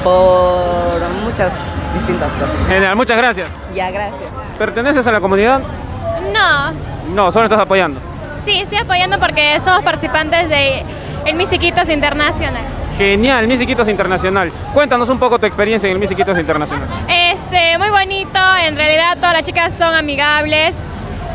por 0.03 1.01
muchas 1.23 1.51
distintas 1.95 2.31
cosas. 2.33 2.55
General, 2.69 2.97
muchas 2.97 3.17
gracias. 3.17 3.49
Ya, 3.75 3.91
gracias. 3.91 4.44
¿Perteneces 4.59 5.07
a 5.07 5.13
la 5.13 5.21
comunidad? 5.21 5.61
No, 6.33 6.73
No, 7.15 7.31
solo 7.31 7.47
estás 7.47 7.61
apoyando. 7.61 8.01
sí, 8.45 8.61
estoy 8.61 8.79
apoyando 8.79 9.19
porque 9.19 9.61
somos 9.65 9.83
participantes 9.83 10.49
de 10.49 10.83
el 11.27 11.35
Miss 11.37 11.53
Iquitos 11.53 11.89
Internacional. 11.89 12.63
Genial, 12.99 13.47
Miss 13.49 13.61
Iquitos 13.61 13.89
Internacional. 13.89 14.53
Cuéntanos 14.73 15.09
un 15.09 15.19
poco 15.19 15.39
tu 15.39 15.47
experiencia 15.47 15.89
en 15.89 15.95
el 15.95 15.99
Miss 15.99 16.11
Iquitos 16.13 16.39
Internacional. 16.39 16.87
Este, 17.09 17.77
muy 17.79 17.89
bonito, 17.91 18.39
en 18.65 18.77
realidad 18.77 19.17
todas 19.17 19.33
las 19.33 19.43
chicas 19.45 19.73
son 19.77 19.95
amigables 19.95 20.75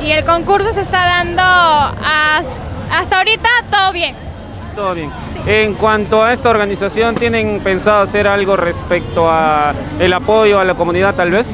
y 0.02 0.12
el 0.12 0.24
concurso 0.26 0.72
se 0.72 0.82
está 0.82 1.06
dando 1.06 1.42
has- 1.42 2.46
hasta 2.92 3.18
ahorita 3.18 3.50
todo 3.70 3.92
bien. 3.92 4.16
Todo 4.76 4.94
bien. 4.94 5.12
En 5.46 5.74
cuanto 5.74 6.24
a 6.24 6.32
esta 6.32 6.50
organización, 6.50 7.16
¿tienen 7.16 7.60
pensado 7.62 8.02
hacer 8.04 8.28
algo 8.28 8.56
respecto 8.56 9.30
a 9.30 9.74
el 10.00 10.14
apoyo 10.14 10.60
a 10.60 10.64
la 10.64 10.76
comunidad 10.76 11.16
tal 11.16 11.32
vez? 11.32 11.48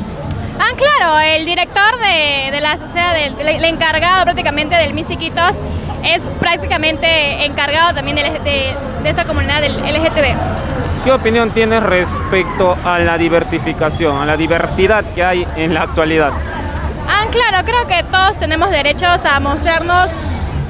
Claro, 0.78 1.20
el 1.20 1.46
director 1.46 2.00
de, 2.00 2.52
de 2.52 2.62
la 2.62 2.78
sociedad, 2.78 3.14
del, 3.14 3.40
el, 3.40 3.48
el 3.48 3.66
encargado 3.66 4.24
prácticamente 4.24 4.76
del 4.76 4.94
Miss 4.94 5.10
Iquitos 5.10 5.52
es 6.04 6.22
prácticamente 6.40 7.46
encargado 7.46 7.94
también 7.94 8.16
de 8.18 8.76
esta 9.06 9.26
comunidad 9.26 9.62
del 9.62 9.74
LGTB. 9.78 10.36
¿Qué 11.04 11.12
opinión 11.12 11.52
tienes 11.52 11.84
respecto 11.84 12.76
a 12.84 13.00
la 13.00 13.18
diversificación, 13.18 14.22
a 14.22 14.26
la 14.26 14.36
diversidad 14.38 15.04
que 15.14 15.24
hay 15.24 15.48
en 15.56 15.74
la 15.74 15.84
actualidad? 15.84 16.32
Ah, 17.08 17.26
claro, 17.32 17.64
creo 17.64 17.88
que 17.88 18.04
todos 18.12 18.38
tenemos 18.40 18.72
derechos 18.72 19.20
a 19.24 19.40
mostrarnos 19.40 20.10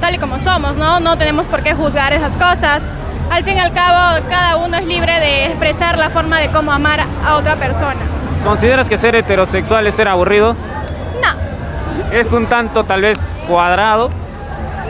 tal 0.00 0.14
y 0.14 0.18
como 0.18 0.38
somos, 0.38 0.76
¿no? 0.76 1.00
No 1.00 1.16
tenemos 1.16 1.48
por 1.48 1.62
qué 1.62 1.74
juzgar 1.74 2.12
esas 2.12 2.32
cosas. 2.32 2.82
Al 3.30 3.44
fin 3.44 3.56
y 3.56 3.60
al 3.60 3.72
cabo, 3.72 4.24
cada 4.28 4.56
uno 4.56 4.76
es 4.76 4.84
libre 4.84 5.18
de 5.20 5.46
expresar 5.46 5.98
la 5.98 6.10
forma 6.10 6.38
de 6.38 6.48
cómo 6.48 6.70
amar 6.70 7.00
a 7.24 7.36
otra 7.36 7.56
persona. 7.56 7.96
¿Consideras 8.44 8.88
que 8.88 8.96
ser 8.96 9.16
heterosexual 9.16 9.86
es 9.86 9.94
ser 9.94 10.08
aburrido? 10.08 10.54
No, 11.20 12.12
¿Es 12.16 12.32
un 12.32 12.46
tanto 12.46 12.84
tal 12.84 13.02
vez 13.02 13.18
cuadrado? 13.48 14.10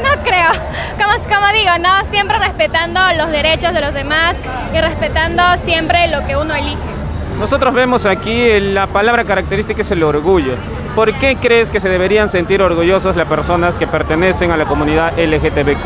no 0.02 0.22
creo. 0.22 0.50
Como, 0.98 1.12
como 1.24 1.52
digo, 1.52 1.70
¿no? 1.80 2.04
Siempre 2.10 2.38
respetando 2.38 3.00
los 3.16 3.30
derechos 3.30 3.72
de 3.72 3.80
los 3.80 3.94
demás 3.94 4.34
y 4.74 4.80
respetando 4.80 5.42
siempre 5.64 6.08
lo 6.08 6.24
que 6.26 6.36
uno 6.36 6.54
elige. 6.54 6.76
Nosotros 7.40 7.72
vemos 7.74 8.04
aquí 8.06 8.32
eh, 8.42 8.60
la 8.60 8.86
palabra 8.86 9.24
característica 9.24 9.80
es 9.82 9.90
el 9.90 10.02
orgullo. 10.02 10.54
¿Por 10.94 11.12
qué 11.18 11.36
crees 11.36 11.70
que 11.70 11.80
se 11.80 11.88
deberían 11.88 12.28
sentir 12.30 12.62
orgullosos 12.62 13.16
las 13.16 13.26
personas 13.26 13.74
que 13.78 13.86
pertenecen 13.86 14.50
a 14.52 14.56
la 14.56 14.64
comunidad 14.64 15.12
LGTBQ? 15.18 15.78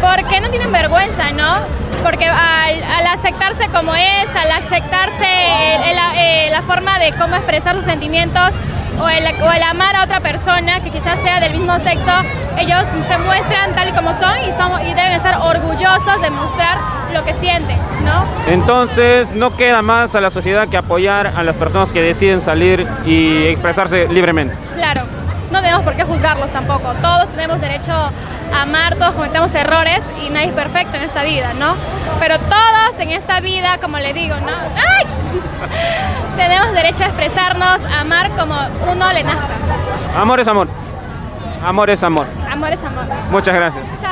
Porque 0.00 0.40
no 0.40 0.48
tienen 0.50 0.70
vergüenza, 0.70 1.30
¿no? 1.32 1.54
Porque 2.02 2.26
al, 2.26 2.82
al 2.82 3.06
aceptarse 3.06 3.68
como 3.68 3.94
es, 3.94 4.28
al 4.36 4.50
aceptarse 4.50 5.26
el- 5.76 5.82
el- 5.90 5.98
eh, 6.16 6.48
la 6.50 6.62
forma 6.62 6.98
de 6.98 7.12
cómo 7.12 7.36
expresar 7.36 7.74
sus 7.76 7.84
sentimientos 7.84 8.50
o 9.00 9.08
el, 9.08 9.24
o 9.42 9.52
el 9.52 9.62
amar 9.62 9.96
a 9.96 10.04
otra 10.04 10.20
persona 10.20 10.80
que 10.80 10.90
quizás 10.90 11.18
sea 11.22 11.40
del 11.40 11.52
mismo 11.54 11.74
sexo, 11.78 12.10
ellos 12.58 12.82
se 13.08 13.18
muestran 13.18 13.74
tal 13.74 13.88
y 13.88 13.92
como 13.92 14.10
son 14.20 14.32
y, 14.46 14.52
son, 14.60 14.80
y 14.86 14.94
deben 14.94 15.12
estar 15.12 15.36
orgullosos 15.40 16.20
de 16.20 16.30
mostrar 16.30 16.76
lo 17.14 17.24
que 17.24 17.34
sienten, 17.34 17.76
¿no? 18.04 18.24
Entonces, 18.52 19.30
no 19.32 19.54
queda 19.56 19.82
más 19.82 20.14
a 20.14 20.20
la 20.20 20.30
sociedad 20.30 20.68
que 20.68 20.76
apoyar 20.76 21.32
a 21.36 21.42
las 21.42 21.56
personas 21.56 21.92
que 21.92 22.00
deciden 22.02 22.40
salir 22.40 22.86
y 23.06 23.46
expresarse 23.46 24.08
libremente. 24.08 24.54
Claro, 24.76 25.02
no 25.52 25.60
tenemos 25.60 25.84
por 25.84 25.94
qué 25.94 26.04
juzgarlos 26.04 26.50
tampoco. 26.50 26.92
Todos 27.02 27.28
tenemos 27.28 27.60
derecho 27.60 27.92
a 27.92 28.62
amar, 28.62 28.96
todos 28.96 29.14
cometemos 29.14 29.54
errores 29.54 30.00
y 30.24 30.30
nadie 30.30 30.48
es 30.48 30.52
perfecto 30.52 30.96
en 30.96 31.04
esta 31.04 31.22
vida, 31.22 31.52
¿no? 31.54 31.76
Pero 32.18 32.38
todos 32.38 32.98
en 32.98 33.10
esta 33.10 33.40
vida, 33.40 33.78
como 33.80 33.98
le 33.98 34.12
digo, 34.12 34.34
¿no? 34.36 34.52
¡Ay! 34.76 35.06
tenemos 36.36 36.72
derecho 36.72 37.04
a 37.04 37.06
expresarnos, 37.06 37.80
a 37.84 38.00
amar 38.00 38.30
como 38.30 38.54
uno 38.90 39.12
le 39.12 39.22
nazca. 39.22 39.54
Amor 40.16 40.40
es 40.40 40.48
amor. 40.48 40.68
Amor 41.64 41.90
es 41.90 42.02
amor. 42.02 42.26
Amor 42.50 42.72
es 42.72 42.84
amor. 42.84 43.04
Muchas 43.30 43.54
gracias. 43.54 43.84
Chao. 44.00 44.11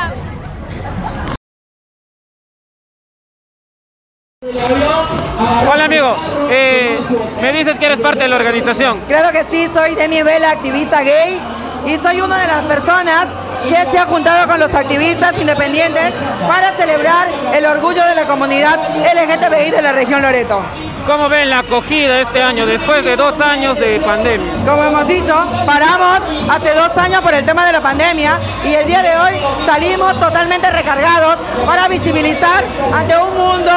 Hola 4.43 5.85
amigo, 5.85 6.17
Eh, 6.49 6.99
me 7.43 7.53
dices 7.53 7.79
que 7.79 7.85
eres 7.85 7.99
parte 7.99 8.21
de 8.21 8.29
la 8.29 8.37
organización. 8.37 8.99
Claro 9.07 9.33
que 9.33 9.45
sí, 9.51 9.69
soy 9.75 9.95
de 9.95 10.09
nivel 10.09 10.43
activista 10.43 11.03
gay 11.03 11.39
y 11.87 11.99
soy 11.99 12.23
una 12.23 12.39
de 12.39 12.47
las 12.47 12.65
personas 12.65 13.27
que 13.69 13.91
se 13.91 13.99
ha 13.99 14.07
juntado 14.07 14.47
con 14.49 14.59
los 14.59 14.73
activistas 14.75 15.35
independientes 15.39 16.15
para 16.49 16.73
celebrar 16.73 17.29
el 17.53 17.67
orgullo 17.67 18.03
de 18.03 18.15
la 18.15 18.25
comunidad 18.25 18.79
LGTBI 18.97 19.73
de 19.73 19.83
la 19.83 19.93
región 19.93 20.23
Loreto. 20.23 20.63
¿Cómo 21.07 21.29
ven 21.29 21.51
la 21.51 21.59
acogida 21.59 22.21
este 22.21 22.43
año 22.43 22.65
después 22.65 23.05
de 23.05 23.17
dos 23.17 23.39
años 23.43 23.79
de 23.79 24.01
pandemia? 24.01 24.53
Como 24.67 24.85
hemos 24.85 25.07
dicho, 25.07 25.35
paramos 25.67 26.21
hace 26.49 26.73
dos 26.75 26.97
años 26.97 27.21
por 27.21 27.35
el 27.35 27.45
tema 27.45 27.67
de 27.67 27.73
la 27.73 27.81
pandemia 27.83 28.39
y 28.65 28.73
el 28.73 28.87
día 28.87 29.03
de 29.03 29.17
hoy 29.19 29.35
salimos 29.67 30.19
totalmente 30.19 30.71
recargados 30.71 31.37
para 31.67 31.89
visibilizar 31.89 32.65
ante 32.95 33.17
un 33.19 33.37
mundo 33.37 33.73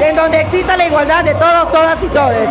en 0.00 0.16
donde 0.16 0.40
exista 0.40 0.76
la 0.76 0.86
igualdad 0.86 1.24
de 1.24 1.34
todos, 1.34 1.72
todas 1.72 1.96
y 2.02 2.06
todes. 2.08 2.48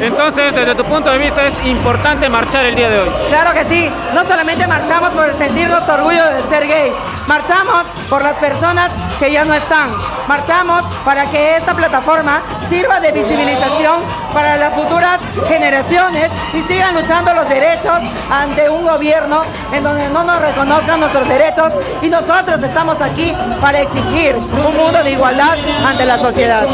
Entonces, 0.00 0.54
desde 0.54 0.74
tu 0.74 0.84
punto 0.84 1.10
de 1.10 1.18
vista, 1.18 1.46
es 1.46 1.54
importante 1.66 2.28
marchar 2.28 2.64
el 2.66 2.74
día 2.74 2.88
de 2.88 3.00
hoy. 3.00 3.08
Claro 3.28 3.52
que 3.52 3.64
sí, 3.64 3.90
no 4.14 4.24
solamente 4.24 4.66
marchamos 4.66 5.10
por 5.10 5.36
sentirnos 5.38 5.88
orgullo 5.88 6.24
de 6.26 6.42
ser 6.48 6.66
gay, 6.66 6.92
marchamos 7.26 7.84
por 8.08 8.22
las 8.22 8.34
personas 8.34 8.90
que 9.18 9.32
ya 9.32 9.44
no 9.44 9.54
están, 9.54 9.90
marchamos 10.28 10.82
para 11.04 11.26
que 11.26 11.56
esta 11.56 11.74
plataforma 11.74 12.42
sirva 12.70 13.00
de 13.00 13.12
visibilización 13.12 14.00
para 14.32 14.56
las 14.56 14.74
futuras 14.74 15.18
generaciones 15.48 16.30
y 16.52 16.60
sigan 16.70 16.94
luchando 16.94 17.32
los 17.32 17.48
derechos 17.48 17.98
ante 18.30 18.68
un 18.68 18.84
gobierno 18.84 19.42
en 19.72 19.82
donde 19.82 20.08
no 20.10 20.24
nos 20.24 20.40
reconozcan 20.40 21.00
nuestros 21.00 21.26
derechos 21.28 21.72
y 22.02 22.08
nosotros 22.10 22.62
estamos 22.62 23.00
aquí 23.00 23.34
para 23.60 23.80
exigir 23.80 24.36
un 24.36 24.76
mundo 24.76 25.02
de 25.02 25.12
igualdad 25.12 25.56
ante 25.86 26.04
la 26.04 26.18
sociedad. 26.18 26.66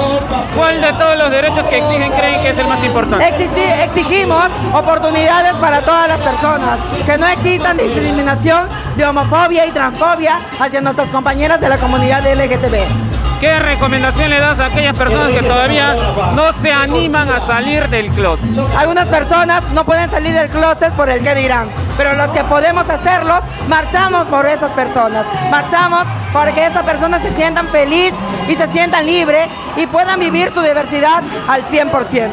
¿Cuál 0.57 0.81
de 0.81 0.93
todos 0.95 1.17
los 1.17 1.31
derechos 1.31 1.67
que 1.69 1.79
exigen 1.79 2.11
creen 2.13 2.43
que 2.43 2.51
es 2.51 2.59
el 2.59 2.67
más 2.67 2.83
importante? 2.83 3.25
Exigi- 3.25 3.85
exigimos 3.85 4.47
oportunidades 4.75 5.55
para 5.55 5.81
todas 5.83 6.09
las 6.09 6.19
personas, 6.19 6.79
que 7.07 7.17
no 7.19 7.27
existan 7.29 7.77
discriminación 7.77 8.69
de 8.97 9.07
homofobia 9.07 9.67
y 9.67 9.71
transfobia 9.71 10.41
hacia 10.59 10.81
nuestras 10.81 11.09
compañeras 11.11 11.61
de 11.61 11.69
la 11.69 11.79
comunidad 11.79 12.23
LGTB. 12.25 13.13
¿Qué 13.43 13.59
recomendación 13.59 14.31
le 14.31 14.39
das 14.39 14.61
a 14.61 14.67
aquellas 14.67 14.97
personas 14.97 15.33
que 15.33 15.43
todavía 15.43 15.97
no 16.37 16.53
se 16.63 16.71
animan 16.71 17.29
a 17.29 17.45
salir 17.45 17.89
del 17.89 18.09
closet? 18.13 18.57
Algunas 18.79 19.09
personas 19.09 19.65
no 19.73 19.85
pueden 19.85 20.09
salir 20.13 20.33
del 20.33 20.49
closet 20.49 20.93
por 20.93 21.11
el 21.11 21.25
que 21.25 21.35
dirán, 21.35 21.69
pero 21.97 22.15
los 22.15 22.29
que 22.29 22.45
podemos 22.45 22.89
hacerlo, 22.89 23.41
marchamos 23.69 24.29
por 24.29 24.47
esas 24.47 24.71
personas, 24.71 25.27
marchamos 25.51 26.05
para 26.33 26.53
que 26.53 26.67
esas 26.67 26.85
personas 26.85 27.21
se 27.21 27.35
sientan 27.35 27.67
feliz 27.67 28.13
y 28.49 28.55
se 28.55 28.69
sientan 28.69 29.07
libres 29.07 29.49
y 29.77 29.89
puedan 29.89 30.21
vivir 30.21 30.53
su 30.55 30.61
diversidad 30.61 31.25
al 31.49 31.65
100%. 31.67 32.31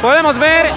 Podemos 0.00 0.38
ver 0.38 0.70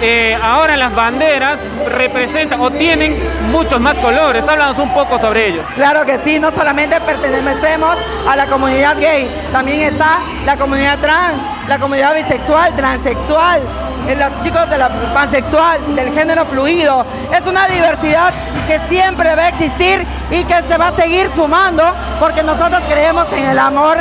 eh, 0.00 0.38
ahora 0.42 0.76
las 0.76 0.94
banderas 0.94 1.58
representan 1.88 2.60
o 2.60 2.70
tienen 2.70 3.16
muchos 3.50 3.80
más 3.80 3.98
colores. 3.98 4.46
Háblanos 4.46 4.78
un 4.78 4.90
poco 4.92 5.18
sobre 5.18 5.48
ellos. 5.48 5.64
Claro 5.74 6.04
que 6.04 6.18
sí, 6.24 6.38
no 6.38 6.50
solamente 6.50 7.00
pertenecemos 7.00 7.96
a 8.28 8.36
la 8.36 8.46
comunidad 8.46 8.98
gay, 8.98 9.28
también 9.52 9.80
está 9.82 10.18
la 10.44 10.56
comunidad 10.56 10.98
trans, 10.98 11.40
la 11.68 11.78
comunidad 11.78 12.14
bisexual, 12.14 12.74
transexual, 12.76 13.60
eh, 14.08 14.16
los 14.16 14.44
chicos 14.44 14.68
de 14.68 14.78
la 14.78 14.88
pansexual, 15.14 15.96
del 15.96 16.12
género 16.12 16.44
fluido. 16.46 17.04
Es 17.32 17.46
una 17.46 17.66
diversidad 17.68 18.32
que 18.66 18.80
siempre 18.88 19.34
va 19.34 19.44
a 19.44 19.48
existir 19.48 20.06
y 20.30 20.44
que 20.44 20.62
se 20.68 20.76
va 20.76 20.88
a 20.88 20.96
seguir 20.96 21.30
sumando 21.34 21.84
porque 22.20 22.42
nosotros 22.42 22.80
creemos 22.88 23.26
en 23.32 23.50
el 23.50 23.58
amor 23.58 23.98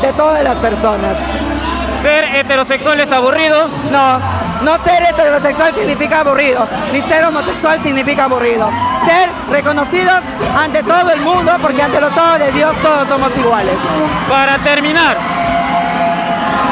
de 0.00 0.12
todas 0.14 0.42
las 0.42 0.56
personas. 0.56 1.16
¿Ser 2.02 2.24
heterosexual 2.36 2.98
es 2.98 3.12
aburrido? 3.12 3.68
No, 3.92 4.18
No 4.64 4.78
ser 4.84 5.02
heterosexual 5.02 5.74
significa 5.74 6.20
aburrido, 6.20 6.66
ni 6.92 7.00
ser 7.02 7.24
homosexual 7.24 7.82
significa 7.82 8.24
aburrido. 8.24 8.70
Ser 9.04 9.28
reconocidos 9.50 10.20
ante 10.56 10.82
todo 10.84 11.10
el 11.10 11.20
mundo, 11.20 11.52
porque 11.60 11.82
ante 11.82 12.00
los 12.00 12.16
ojos 12.16 12.38
de 12.38 12.52
Dios 12.52 12.74
todos 12.82 13.08
somos 13.08 13.30
iguales. 13.36 13.74
Para 14.28 14.58
terminar, 14.58 15.16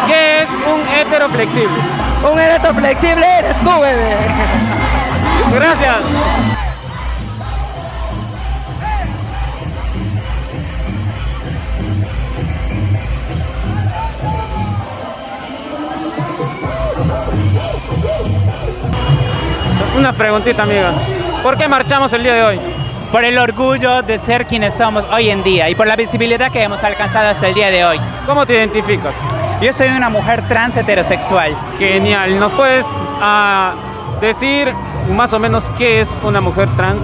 ¿qué 0.07 0.43
es 0.43 0.49
un 0.51 0.81
hetero 0.97 1.29
flexible? 1.29 1.83
Un 2.31 2.39
hetero 2.39 2.75
flexible 2.75 3.27
eres 3.39 3.57
tú, 3.61 3.81
bebé. 3.81 4.17
Gracias. 5.53 5.97
Una 20.01 20.15
preguntita, 20.15 20.63
amiga. 20.63 20.95
¿Por 21.43 21.59
qué 21.59 21.69
marchamos 21.69 22.11
el 22.15 22.23
día 22.23 22.33
de 22.33 22.43
hoy? 22.43 22.61
Por 23.13 23.23
el 23.23 23.37
orgullo 23.37 24.01
de 24.01 24.17
ser 24.17 24.47
quienes 24.47 24.73
somos 24.73 25.05
hoy 25.13 25.29
en 25.29 25.43
día 25.43 25.69
y 25.69 25.75
por 25.75 25.87
la 25.87 25.95
visibilidad 25.95 26.51
que 26.51 26.63
hemos 26.63 26.83
alcanzado 26.83 27.29
hasta 27.29 27.49
el 27.49 27.53
día 27.53 27.71
de 27.71 27.85
hoy. 27.85 28.01
¿Cómo 28.25 28.47
te 28.47 28.55
identificas? 28.55 29.13
Yo 29.61 29.71
soy 29.75 29.89
una 29.89 30.09
mujer 30.09 30.41
trans 30.49 30.75
heterosexual. 30.75 31.55
Genial. 31.79 32.41
¿Nos 32.41 32.51
puedes 32.53 32.87
ah, 33.21 33.75
decir 34.23 34.73
más 35.15 35.35
o 35.35 35.39
menos 35.39 35.65
qué 35.77 36.01
es 36.01 36.09
una 36.23 36.41
mujer 36.41 36.71
trans? 36.79 37.03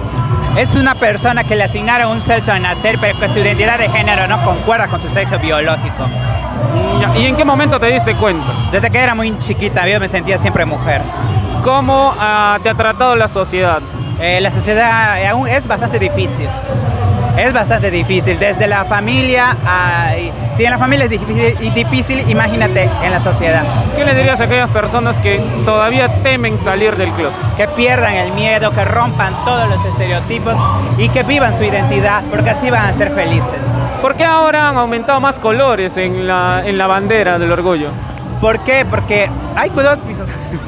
Es 0.57 0.75
una 0.75 0.95
persona 0.95 1.43
que 1.43 1.55
le 1.55 1.65
asignaron 1.65 2.13
un 2.13 2.21
sexo 2.21 2.51
al 2.51 2.63
nacer, 2.63 2.97
pero 2.99 3.19
que 3.19 3.29
su 3.29 3.37
identidad 3.37 3.77
de 3.77 3.89
género 3.89 4.27
no 4.27 4.43
concuerda 4.43 4.87
con 4.87 4.99
su 4.99 5.07
sexo 5.09 5.37
biológico. 5.37 6.07
¿Y 7.15 7.27
en 7.27 7.35
qué 7.35 7.45
momento 7.45 7.79
te 7.79 7.93
diste 7.93 8.15
cuenta? 8.15 8.53
Desde 8.71 8.89
que 8.89 8.97
era 8.97 9.13
muy 9.13 9.37
chiquita, 9.37 9.87
yo 9.87 9.99
me 9.99 10.07
sentía 10.07 10.39
siempre 10.39 10.65
mujer. 10.65 11.03
¿Cómo 11.67 12.13
ah, 12.17 12.57
te 12.63 12.69
ha 12.69 12.75
tratado 12.75 13.13
la 13.17 13.27
sociedad? 13.27 13.81
Eh, 14.21 14.39
la 14.39 14.53
sociedad 14.53 15.21
eh, 15.21 15.27
aún 15.27 15.49
es 15.49 15.67
bastante 15.67 15.99
difícil. 15.99 16.47
Es 17.37 17.51
bastante 17.51 17.91
difícil, 17.91 18.39
desde 18.39 18.67
la 18.67 18.85
familia 18.85 19.57
a... 19.65 20.13
Si 20.55 20.63
en 20.63 20.71
la 20.71 20.77
familia 20.77 21.03
es 21.03 21.11
difícil, 21.11 21.57
y 21.59 21.69
difícil, 21.71 22.23
imagínate 22.29 22.89
en 23.03 23.11
la 23.11 23.19
sociedad. 23.19 23.63
¿Qué 23.97 24.05
le 24.05 24.15
dirías 24.15 24.39
a 24.39 24.45
aquellas 24.45 24.69
personas 24.69 25.19
que 25.19 25.39
todavía 25.65 26.07
temen 26.23 26.57
salir 26.57 26.95
del 26.95 27.11
closet? 27.11 27.37
Que 27.57 27.67
pierdan 27.67 28.13
el 28.13 28.31
miedo, 28.31 28.71
que 28.71 28.85
rompan 28.85 29.33
todos 29.43 29.67
los 29.67 29.85
estereotipos 29.87 30.55
y 30.97 31.09
que 31.09 31.23
vivan 31.23 31.57
su 31.57 31.65
identidad, 31.65 32.23
porque 32.31 32.51
así 32.51 32.71
van 32.71 32.85
a 32.85 32.93
ser 32.93 33.11
felices. 33.11 33.59
¿Por 34.01 34.15
qué 34.15 34.23
ahora 34.23 34.69
han 34.69 34.77
aumentado 34.77 35.19
más 35.19 35.37
colores 35.37 35.97
en 35.97 36.27
la, 36.27 36.63
en 36.65 36.77
la 36.77 36.87
bandera 36.87 37.37
del 37.37 37.51
orgullo? 37.51 37.89
¿Por 38.39 38.59
qué? 38.59 38.85
Porque... 38.89 39.29
¡Ay, 39.53 39.69
cuidado! 39.69 39.97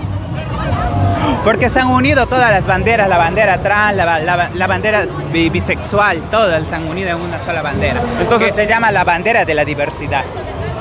Porque 1.50 1.68
se 1.68 1.80
han 1.80 1.88
unido 1.88 2.28
todas 2.28 2.52
las 2.52 2.68
banderas, 2.68 3.10
la 3.10 3.18
bandera 3.18 3.58
trans, 3.58 3.98
la, 3.98 4.20
la- 4.20 4.52
la 4.54 4.68
bandera 4.68 5.06
bi- 5.34 5.50
bisexual, 5.50 6.22
todas 6.30 6.62
se 6.70 6.76
han 6.76 6.88
unido 6.88 7.10
en 7.10 7.16
una 7.16 7.44
sola 7.44 7.64
bandera. 7.64 8.00
Entonces- 8.22 8.52
que 8.54 8.62
se 8.62 8.68
llama 8.68 8.92
la 8.92 9.04
bandera 9.04 9.46
de 9.46 9.56
la 9.56 9.66
diversidad. 9.66 10.24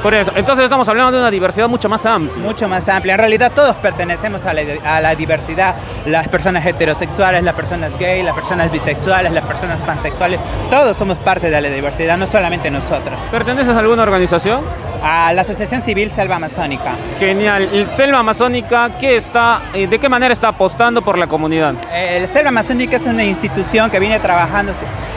Por 0.03 0.15
eso, 0.15 0.31
entonces 0.37 0.65
estamos 0.65 0.89
hablando 0.89 1.13
de 1.13 1.19
una 1.19 1.31
diversidad 1.31 1.69
mucho 1.69 1.89
más 1.89 2.07
amplia. 2.07 2.43
Mucho 2.43 2.69
más 2.69 2.89
amplia. 2.89 3.15
En 3.15 3.19
realidad 3.19 3.53
todos 3.55 3.75
pertenecemos 3.77 4.45
a 4.45 4.55
la, 4.55 4.63
a 4.85 5.01
la 5.01 5.15
diversidad. 5.15 5.75
Las 6.07 6.29
personas 6.29 6.65
heterosexuales, 6.65 7.43
las 7.43 7.55
personas 7.55 7.99
gay, 7.99 8.23
las 8.23 8.35
personas 8.35 8.71
bisexuales, 8.71 9.33
las 9.33 9.45
personas 9.45 9.79
pansexuales. 9.81 10.39
Todos 10.71 10.97
somos 10.97 11.19
parte 11.19 11.51
de 11.51 11.61
la 11.61 11.69
diversidad, 11.69 12.17
no 12.17 12.27
solamente 12.27 12.71
nosotros. 12.71 13.21
¿Perteneces 13.31 13.75
a 13.75 13.81
alguna 13.81 14.05
organización? 14.05 14.63
A 15.03 15.33
la 15.33 15.43
Asociación 15.43 15.83
Civil 15.83 16.11
Selva 16.11 16.37
Amazónica. 16.37 16.93
Genial. 17.19 17.69
¿Y 17.73 17.87
Selva 17.87 18.19
Amazónica 18.19 18.91
qué 18.99 19.17
está, 19.17 19.61
eh, 19.73 19.87
de 19.87 19.99
qué 19.99 20.09
manera 20.09 20.33
está 20.33 20.49
apostando 20.49 21.03
por 21.03 21.19
la 21.19 21.27
comunidad? 21.27 21.75
El 21.93 22.27
Selva 22.29 22.49
Amazónica 22.49 22.97
es 22.97 23.07
una 23.07 23.25
institución 23.25 23.91
que 23.91 24.01
viene 24.01 24.19
trabajando 24.21 24.73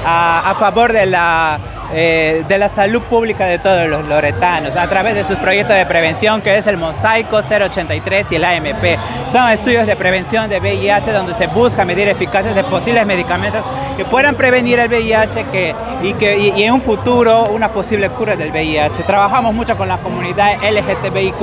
a, 0.06 0.52
a 0.52 0.56
favor 0.56 0.94
de 0.94 1.06
la, 1.08 1.60
eh, 1.94 2.44
de 2.48 2.58
la 2.58 2.70
salud 2.70 3.02
pública 3.02 3.46
de 3.46 3.60
todos 3.60 3.88
los 3.88 4.06
loretanos 4.06 4.76
a 4.76 4.88
través 4.88 5.16
de 5.16 5.24
sus 5.24 5.38
proyectos 5.38 5.76
de 5.76 5.86
prevención 5.86 6.42
que 6.42 6.58
es 6.58 6.68
el 6.68 6.78
Mosaico 6.78 7.38
083 7.38 8.32
y 8.32 8.36
el 8.36 8.46
AMP. 8.46 8.98
Son 9.32 9.50
estudios 9.50 9.86
de 9.88 9.96
prevención 9.96 10.50
de 10.50 10.60
VIH 10.60 11.12
donde 11.12 11.34
se 11.34 11.48
busca 11.48 11.86
medir 11.86 12.08
eficacia 12.08 12.54
de 12.54 12.64
posibles 12.64 13.06
medicamentos 13.06 13.64
que 13.98 14.06
puedan 14.06 14.36
prevenir 14.36 14.80
el 14.80 14.88
VIH 14.88 15.46
que, 15.52 15.76
y, 16.04 16.14
que, 16.14 16.38
y 16.38 16.64
en 16.64 16.74
un 16.74 16.82
futuro 16.82 17.50
una 17.52 17.72
posible 17.72 18.10
cura 18.10 18.36
del 18.36 18.52
VIH. 18.52 19.04
Trabajamos 19.04 19.54
mucho 19.54 19.78
con 19.78 19.88
la 19.88 19.98
comunidad 19.98 20.58
LGTBIQ+, 20.64 21.38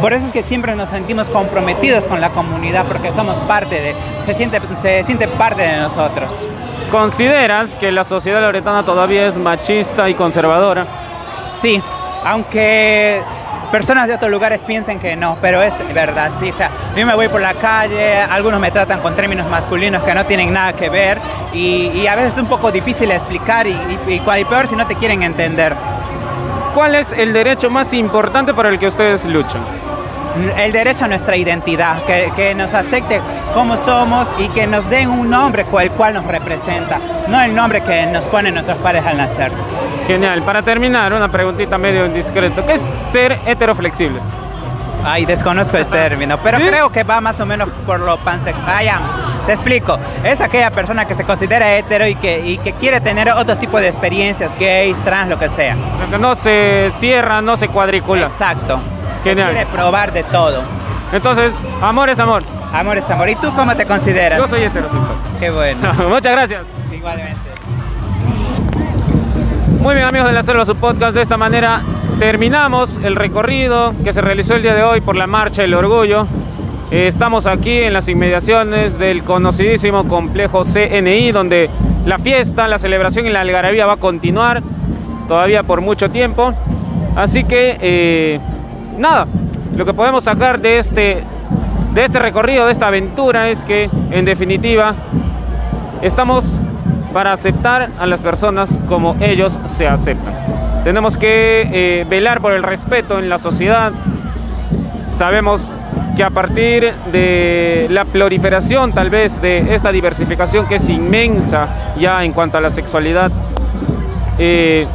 por 0.00 0.12
eso 0.12 0.26
es 0.26 0.32
que 0.32 0.42
siempre 0.42 0.74
nos 0.76 0.88
sentimos 0.88 1.28
comprometidos 1.28 2.06
con 2.06 2.20
la 2.20 2.30
comunidad 2.30 2.86
porque 2.86 3.12
somos 3.12 3.36
parte 3.38 3.80
de, 3.80 3.94
se 4.24 4.34
siente, 4.34 4.60
se 4.80 5.02
siente 5.02 5.28
parte 5.28 5.62
de 5.62 5.78
nosotros. 5.78 6.32
¿Consideras 6.90 7.76
que 7.76 7.92
la 7.92 8.02
sociedad 8.02 8.40
loretana 8.40 8.82
todavía 8.82 9.28
es 9.28 9.36
machista 9.36 10.08
y 10.08 10.14
conservadora? 10.14 10.86
Sí, 11.52 11.80
aunque 12.24 13.22
personas 13.70 14.08
de 14.08 14.14
otros 14.14 14.28
lugares 14.28 14.60
piensen 14.62 14.98
que 14.98 15.14
no, 15.14 15.38
pero 15.40 15.62
es 15.62 15.74
verdad, 15.94 16.32
sí. 16.40 16.50
O 16.50 16.56
sea, 16.56 16.68
yo 16.96 17.06
me 17.06 17.14
voy 17.14 17.28
por 17.28 17.40
la 17.40 17.54
calle, 17.54 18.16
algunos 18.16 18.58
me 18.58 18.72
tratan 18.72 18.98
con 19.00 19.14
términos 19.14 19.48
masculinos 19.48 20.02
que 20.02 20.12
no 20.14 20.26
tienen 20.26 20.52
nada 20.52 20.72
que 20.72 20.90
ver 20.90 21.18
y, 21.52 21.92
y 21.94 22.08
a 22.08 22.16
veces 22.16 22.32
es 22.34 22.40
un 22.40 22.48
poco 22.48 22.72
difícil 22.72 23.10
explicar 23.12 23.68
y, 23.68 23.70
y, 24.08 24.14
y 24.14 24.44
peor 24.44 24.66
si 24.66 24.74
no 24.74 24.84
te 24.86 24.96
quieren 24.96 25.22
entender. 25.22 25.76
¿Cuál 26.74 26.96
es 26.96 27.12
el 27.12 27.32
derecho 27.32 27.70
más 27.70 27.92
importante 27.94 28.52
por 28.52 28.66
el 28.66 28.80
que 28.80 28.88
ustedes 28.88 29.24
luchan? 29.24 29.62
El 30.56 30.72
derecho 30.72 31.04
a 31.04 31.08
nuestra 31.08 31.36
identidad, 31.36 32.04
que, 32.04 32.32
que 32.36 32.54
nos 32.54 32.72
acepte 32.72 33.20
como 33.54 33.76
somos 33.84 34.28
y 34.38 34.48
que 34.48 34.66
nos 34.66 34.88
den 34.88 35.08
un 35.08 35.28
nombre 35.28 35.64
con 35.64 35.82
el 35.82 35.90
cual 35.90 36.14
nos 36.14 36.24
representa, 36.24 36.98
no 37.28 37.40
el 37.40 37.54
nombre 37.54 37.80
que 37.82 38.06
nos 38.06 38.24
ponen 38.26 38.54
nuestros 38.54 38.78
padres 38.78 39.04
al 39.06 39.16
nacer. 39.16 39.50
Genial. 40.06 40.42
Para 40.42 40.62
terminar, 40.62 41.12
una 41.12 41.28
preguntita 41.28 41.78
medio 41.78 42.06
indiscreto. 42.06 42.64
¿Qué 42.66 42.74
es 42.74 42.82
ser 43.12 43.38
heteroflexible? 43.46 44.20
Ay, 45.04 45.24
desconozco 45.24 45.76
el 45.76 45.86
término, 45.90 46.38
pero 46.42 46.58
creo 46.58 46.90
que 46.90 47.04
va 47.04 47.20
más 47.20 47.40
o 47.40 47.46
menos 47.46 47.68
por 47.86 48.00
lo 48.00 48.18
pansexual. 48.18 48.66
Vaya, 48.66 49.00
te 49.46 49.52
explico. 49.52 49.98
Es 50.24 50.40
aquella 50.40 50.70
persona 50.70 51.06
que 51.06 51.14
se 51.14 51.24
considera 51.24 51.76
hetero 51.76 52.06
y 52.06 52.14
que, 52.14 52.40
y 52.44 52.58
que 52.58 52.72
quiere 52.72 53.00
tener 53.00 53.30
otro 53.30 53.56
tipo 53.56 53.80
de 53.80 53.88
experiencias, 53.88 54.50
gays, 54.58 55.00
trans, 55.00 55.30
lo 55.30 55.38
que 55.38 55.48
sea. 55.48 55.76
O 55.94 55.98
sea, 55.98 56.06
que 56.08 56.18
no 56.18 56.34
se 56.34 56.92
cierra, 56.98 57.40
no 57.40 57.56
se 57.56 57.68
cuadricula. 57.68 58.26
Exacto. 58.26 58.80
Genial. 59.24 59.50
Quiere 59.52 59.66
probar 59.66 60.12
de 60.12 60.22
todo. 60.24 60.62
Entonces, 61.12 61.52
amor 61.82 62.08
es 62.10 62.18
amor. 62.18 62.42
Amor 62.72 62.96
es 62.96 63.10
amor. 63.10 63.28
¿Y 63.28 63.34
tú 63.36 63.52
cómo 63.54 63.74
te 63.76 63.84
consideras? 63.84 64.38
Yo 64.38 64.46
soy 64.48 64.62
heterosexual. 64.62 65.16
Qué 65.38 65.50
bueno. 65.50 65.92
Muchas 66.08 66.32
gracias. 66.32 66.62
Igualmente. 66.92 67.38
Muy 69.80 69.94
bien 69.94 70.06
amigos 70.06 70.28
de 70.28 70.34
la 70.34 70.42
Selva, 70.42 70.64
su 70.64 70.76
podcast. 70.76 71.14
De 71.14 71.22
esta 71.22 71.36
manera 71.36 71.82
terminamos 72.18 72.98
el 73.02 73.16
recorrido 73.16 73.94
que 74.04 74.12
se 74.12 74.20
realizó 74.20 74.54
el 74.54 74.62
día 74.62 74.74
de 74.74 74.82
hoy 74.82 75.00
por 75.00 75.16
la 75.16 75.26
Marcha 75.26 75.62
del 75.62 75.74
Orgullo. 75.74 76.26
Eh, 76.90 77.06
Estamos 77.06 77.46
aquí 77.46 77.78
en 77.78 77.92
las 77.92 78.08
inmediaciones 78.08 78.98
del 78.98 79.24
conocidísimo 79.24 80.06
complejo 80.06 80.62
CNI, 80.64 81.32
donde 81.32 81.70
la 82.04 82.18
fiesta, 82.18 82.68
la 82.68 82.78
celebración 82.78 83.26
y 83.26 83.30
la 83.30 83.40
algarabía 83.40 83.86
va 83.86 83.94
a 83.94 83.96
continuar 83.96 84.62
todavía 85.28 85.62
por 85.62 85.80
mucho 85.80 86.10
tiempo. 86.10 86.52
Así 87.16 87.44
que, 87.44 87.78
eh, 87.80 88.40
nada, 89.00 89.26
lo 89.76 89.84
que 89.84 89.94
podemos 89.94 90.24
sacar 90.24 90.60
de 90.60 90.78
este, 90.78 91.24
de 91.94 92.04
este 92.04 92.18
recorrido, 92.18 92.66
de 92.66 92.72
esta 92.72 92.88
aventura, 92.88 93.48
es 93.48 93.64
que, 93.64 93.88
en 94.10 94.24
definitiva, 94.24 94.94
estamos 96.02 96.44
para 97.12 97.32
aceptar 97.32 97.90
a 97.98 98.06
las 98.06 98.20
personas 98.20 98.78
como 98.88 99.16
ellos 99.20 99.58
se 99.66 99.88
aceptan. 99.88 100.34
Tenemos 100.84 101.16
que 101.16 101.68
eh, 101.72 102.06
velar 102.08 102.40
por 102.40 102.52
el 102.52 102.62
respeto 102.62 103.18
en 103.18 103.28
la 103.28 103.38
sociedad. 103.38 103.92
Sabemos 105.16 105.62
que 106.16 106.22
a 106.22 106.30
partir 106.30 106.92
de 107.12 107.86
la 107.90 108.04
proliferación 108.04 108.92
tal 108.92 109.10
vez 109.10 109.40
de 109.42 109.74
esta 109.74 109.92
diversificación 109.92 110.66
que 110.66 110.76
es 110.76 110.88
inmensa 110.88 111.68
ya 111.98 112.24
en 112.24 112.32
cuanto 112.32 112.58
a 112.58 112.60
la 112.60 112.70
sexualidad, 112.70 113.30
eh, 114.38 114.86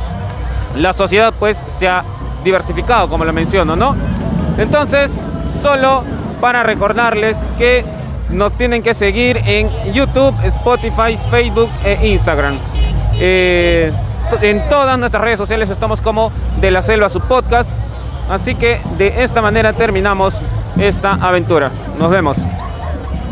la 0.75 0.93
sociedad 0.93 1.33
pues 1.37 1.63
se 1.67 1.87
ha 1.87 2.03
diversificado, 2.45 3.09
como 3.09 3.25
lo 3.25 3.33
menciono, 3.33 3.75
¿no? 3.75 3.95
Entonces, 4.57 5.11
solo 5.61 6.03
para 6.39 6.63
recordarles 6.63 7.35
que 7.57 7.83
nos 8.29 8.53
tienen 8.53 8.81
que 8.81 8.93
seguir 8.93 9.37
en 9.45 9.69
YouTube, 9.91 10.33
Spotify, 10.43 11.17
Facebook 11.29 11.69
e 11.83 12.07
Instagram. 12.07 12.55
Eh, 13.19 13.91
en 14.41 14.69
todas 14.69 14.97
nuestras 14.97 15.23
redes 15.23 15.37
sociales 15.37 15.69
estamos 15.69 16.01
como 16.01 16.31
De 16.61 16.71
la 16.71 16.81
Selva 16.81 17.09
su 17.09 17.19
podcast. 17.21 17.69
Así 18.29 18.55
que 18.55 18.81
de 18.97 19.23
esta 19.23 19.41
manera 19.41 19.73
terminamos 19.73 20.35
esta 20.77 21.13
aventura. 21.13 21.71
Nos 21.99 22.09
vemos. 22.09 22.37